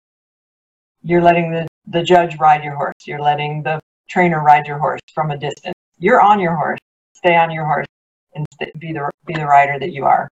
you're 1.03 1.21
letting 1.21 1.51
the, 1.51 1.67
the 1.87 2.01
judge 2.03 2.37
ride 2.37 2.63
your 2.63 2.75
horse. 2.75 2.95
You're 3.05 3.21
letting 3.21 3.63
the 3.63 3.79
trainer 4.09 4.41
ride 4.41 4.65
your 4.65 4.79
horse 4.79 5.01
from 5.13 5.31
a 5.31 5.37
distance. 5.37 5.75
You're 5.99 6.21
on 6.21 6.39
your 6.39 6.55
horse. 6.55 6.79
Stay 7.13 7.35
on 7.35 7.51
your 7.51 7.65
horse 7.65 7.87
and 8.35 8.45
be 8.79 8.93
the, 8.93 9.09
be 9.25 9.33
the 9.33 9.45
rider 9.45 9.77
that 9.79 9.91
you 9.91 10.05
are. 10.05 10.29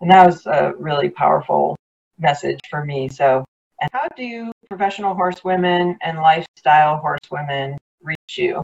And 0.00 0.10
that 0.10 0.26
was 0.26 0.46
a 0.46 0.72
really 0.78 1.10
powerful 1.10 1.76
message 2.18 2.58
for 2.68 2.84
me. 2.84 3.08
So 3.08 3.44
and 3.82 3.90
how 3.92 4.08
do 4.16 4.50
professional 4.68 5.14
horsewomen 5.14 5.98
and 6.02 6.18
lifestyle 6.18 6.96
horsewomen 6.96 7.76
reach 8.00 8.38
you? 8.38 8.62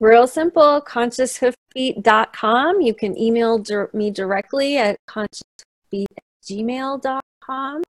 Real 0.00 0.28
simple, 0.28 0.80
conscioushoofbeat.com. 0.80 2.80
You 2.80 2.94
can 2.94 3.18
email 3.18 3.60
me 3.92 4.12
directly 4.12 4.78
at 4.78 4.96
conscioushoofbeat@gmail.com. 5.08 7.82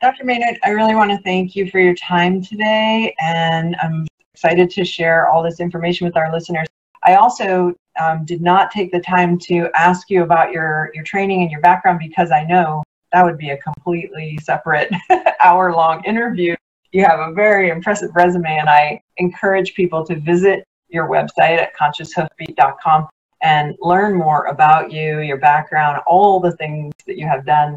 Dr. 0.00 0.24
Maynard, 0.24 0.58
I 0.64 0.70
really 0.70 0.94
want 0.94 1.10
to 1.12 1.18
thank 1.18 1.54
you 1.54 1.70
for 1.70 1.78
your 1.78 1.94
time 1.94 2.42
today, 2.42 3.14
and 3.20 3.76
I'm 3.82 4.06
excited 4.34 4.70
to 4.70 4.82
share 4.84 5.28
all 5.28 5.42
this 5.42 5.60
information 5.60 6.06
with 6.06 6.16
our 6.16 6.32
listeners. 6.32 6.66
I 7.04 7.16
also 7.16 7.74
um, 8.00 8.24
did 8.24 8.40
not 8.40 8.70
take 8.70 8.90
the 8.92 9.00
time 9.00 9.38
to 9.38 9.68
ask 9.74 10.10
you 10.10 10.22
about 10.22 10.52
your, 10.52 10.90
your 10.94 11.04
training 11.04 11.42
and 11.42 11.50
your 11.50 11.60
background 11.60 11.98
because 11.98 12.30
I 12.30 12.44
know 12.44 12.82
that 13.12 13.24
would 13.24 13.38
be 13.38 13.50
a 13.50 13.58
completely 13.58 14.38
separate 14.42 14.90
hour 15.40 15.72
long 15.74 16.02
interview. 16.04 16.56
You 16.92 17.04
have 17.04 17.20
a 17.20 17.32
very 17.32 17.70
impressive 17.70 18.10
resume, 18.14 18.58
and 18.58 18.68
I 18.68 19.00
encourage 19.18 19.74
people 19.74 20.04
to 20.06 20.16
visit 20.16 20.64
your 20.88 21.08
website 21.08 21.58
at 21.58 21.74
conscioushoofbeat.com 21.76 23.08
and 23.42 23.74
learn 23.80 24.14
more 24.14 24.46
about 24.46 24.92
you, 24.92 25.20
your 25.20 25.38
background, 25.38 26.00
all 26.06 26.38
the 26.38 26.52
things 26.52 26.92
that 27.06 27.18
you 27.18 27.26
have 27.26 27.44
done 27.44 27.76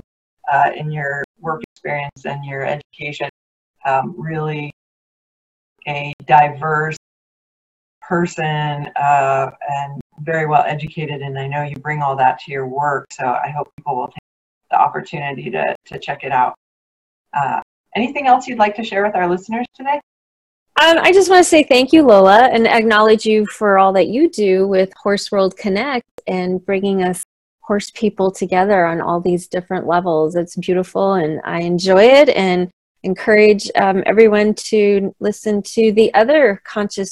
uh, 0.51 0.71
in 0.75 0.91
your 0.91 1.23
work 1.39 1.63
experience 1.73 2.25
and 2.25 2.45
your 2.45 2.65
education. 2.65 3.30
Um, 3.86 4.15
really 4.17 4.71
a 5.88 6.13
diverse 6.25 6.97
person 8.01 8.89
uh, 8.95 9.51
and 9.69 10.01
very 10.19 10.45
well 10.45 10.63
educated, 10.65 11.21
and 11.21 11.38
I 11.38 11.47
know 11.47 11.63
you 11.63 11.75
bring 11.78 12.01
all 12.01 12.15
that 12.15 12.39
to 12.39 12.51
your 12.51 12.67
work. 12.67 13.08
So 13.12 13.25
I 13.25 13.49
hope 13.49 13.71
people 13.75 13.95
will 13.95 14.08
take 14.08 14.17
the 14.71 14.78
opportunity 14.78 15.49
to, 15.51 15.75
to 15.86 15.99
check 15.99 16.23
it 16.23 16.32
out. 16.32 16.56
Uh, 17.34 17.62
anything 17.95 18.28
else 18.28 18.47
you'd 18.47 18.60
like 18.60 18.75
to 18.75 18.84
share 18.84 19.06
with 19.06 19.15
our 19.15 19.30
listeners 19.30 19.65
today? 19.75 19.99
Um, 20.82 20.97
I 20.97 21.13
just 21.13 21.30
want 21.30 21.43
to 21.43 21.49
say 21.49 21.63
thank 21.63 21.93
you, 21.93 22.04
Lola, 22.04 22.49
and 22.51 22.67
acknowledge 22.67 23.25
you 23.25 23.45
for 23.45 23.78
all 23.78 23.93
that 23.93 24.08
you 24.08 24.30
do 24.30 24.67
with 24.67 24.91
Horse 25.01 25.32
World 25.32 25.56
Connect 25.56 26.06
and 26.28 26.65
bringing 26.65 27.01
us 27.04 27.23
horse 27.62 27.91
people 27.91 28.30
together 28.30 28.86
on 28.86 29.01
all 29.01 29.21
these 29.21 29.47
different 29.47 29.88
levels. 29.88 30.36
It's 30.36 30.56
beautiful, 30.58 31.13
and 31.13 31.39
I 31.45 31.62
enjoy 31.62 32.04
it 32.04 32.30
and 32.30 32.69
encourage 33.04 33.71
um, 33.75 34.04
everyone 34.06 34.54
to 34.56 35.15
listen 35.19 35.62
to 35.62 35.93
the 35.93 36.13
other 36.13 36.62
conscious 36.65 37.12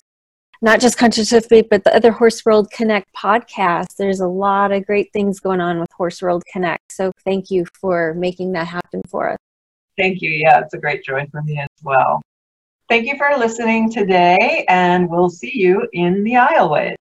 not 0.63 0.79
just 0.79 0.97
Conscious 0.97 1.29
Hoofbeat, 1.29 1.69
but 1.69 1.83
the 1.83 1.93
other 1.93 2.13
Horse 2.13 2.45
World 2.45 2.71
Connect 2.71 3.13
podcast. 3.13 3.97
There's 3.97 4.21
a 4.21 4.27
lot 4.27 4.71
of 4.71 4.85
great 4.85 5.11
things 5.11 5.41
going 5.41 5.59
on 5.59 5.77
with 5.77 5.91
Horse 5.91 6.21
World 6.21 6.41
Connect. 6.51 6.89
So 6.89 7.11
thank 7.25 7.51
you 7.51 7.65
for 7.81 8.13
making 8.13 8.53
that 8.53 8.67
happen 8.67 9.01
for 9.09 9.31
us. 9.31 9.37
Thank 9.97 10.21
you. 10.21 10.29
Yeah, 10.31 10.61
it's 10.61 10.73
a 10.73 10.77
great 10.77 11.03
joy 11.03 11.27
for 11.29 11.41
me 11.43 11.59
as 11.59 11.67
well. 11.83 12.21
Thank 12.87 13.07
you 13.07 13.17
for 13.17 13.37
listening 13.37 13.91
today, 13.91 14.65
and 14.69 15.09
we'll 15.09 15.29
see 15.29 15.51
you 15.53 15.85
in 15.91 16.23
the 16.23 16.35
aisleways. 16.35 16.95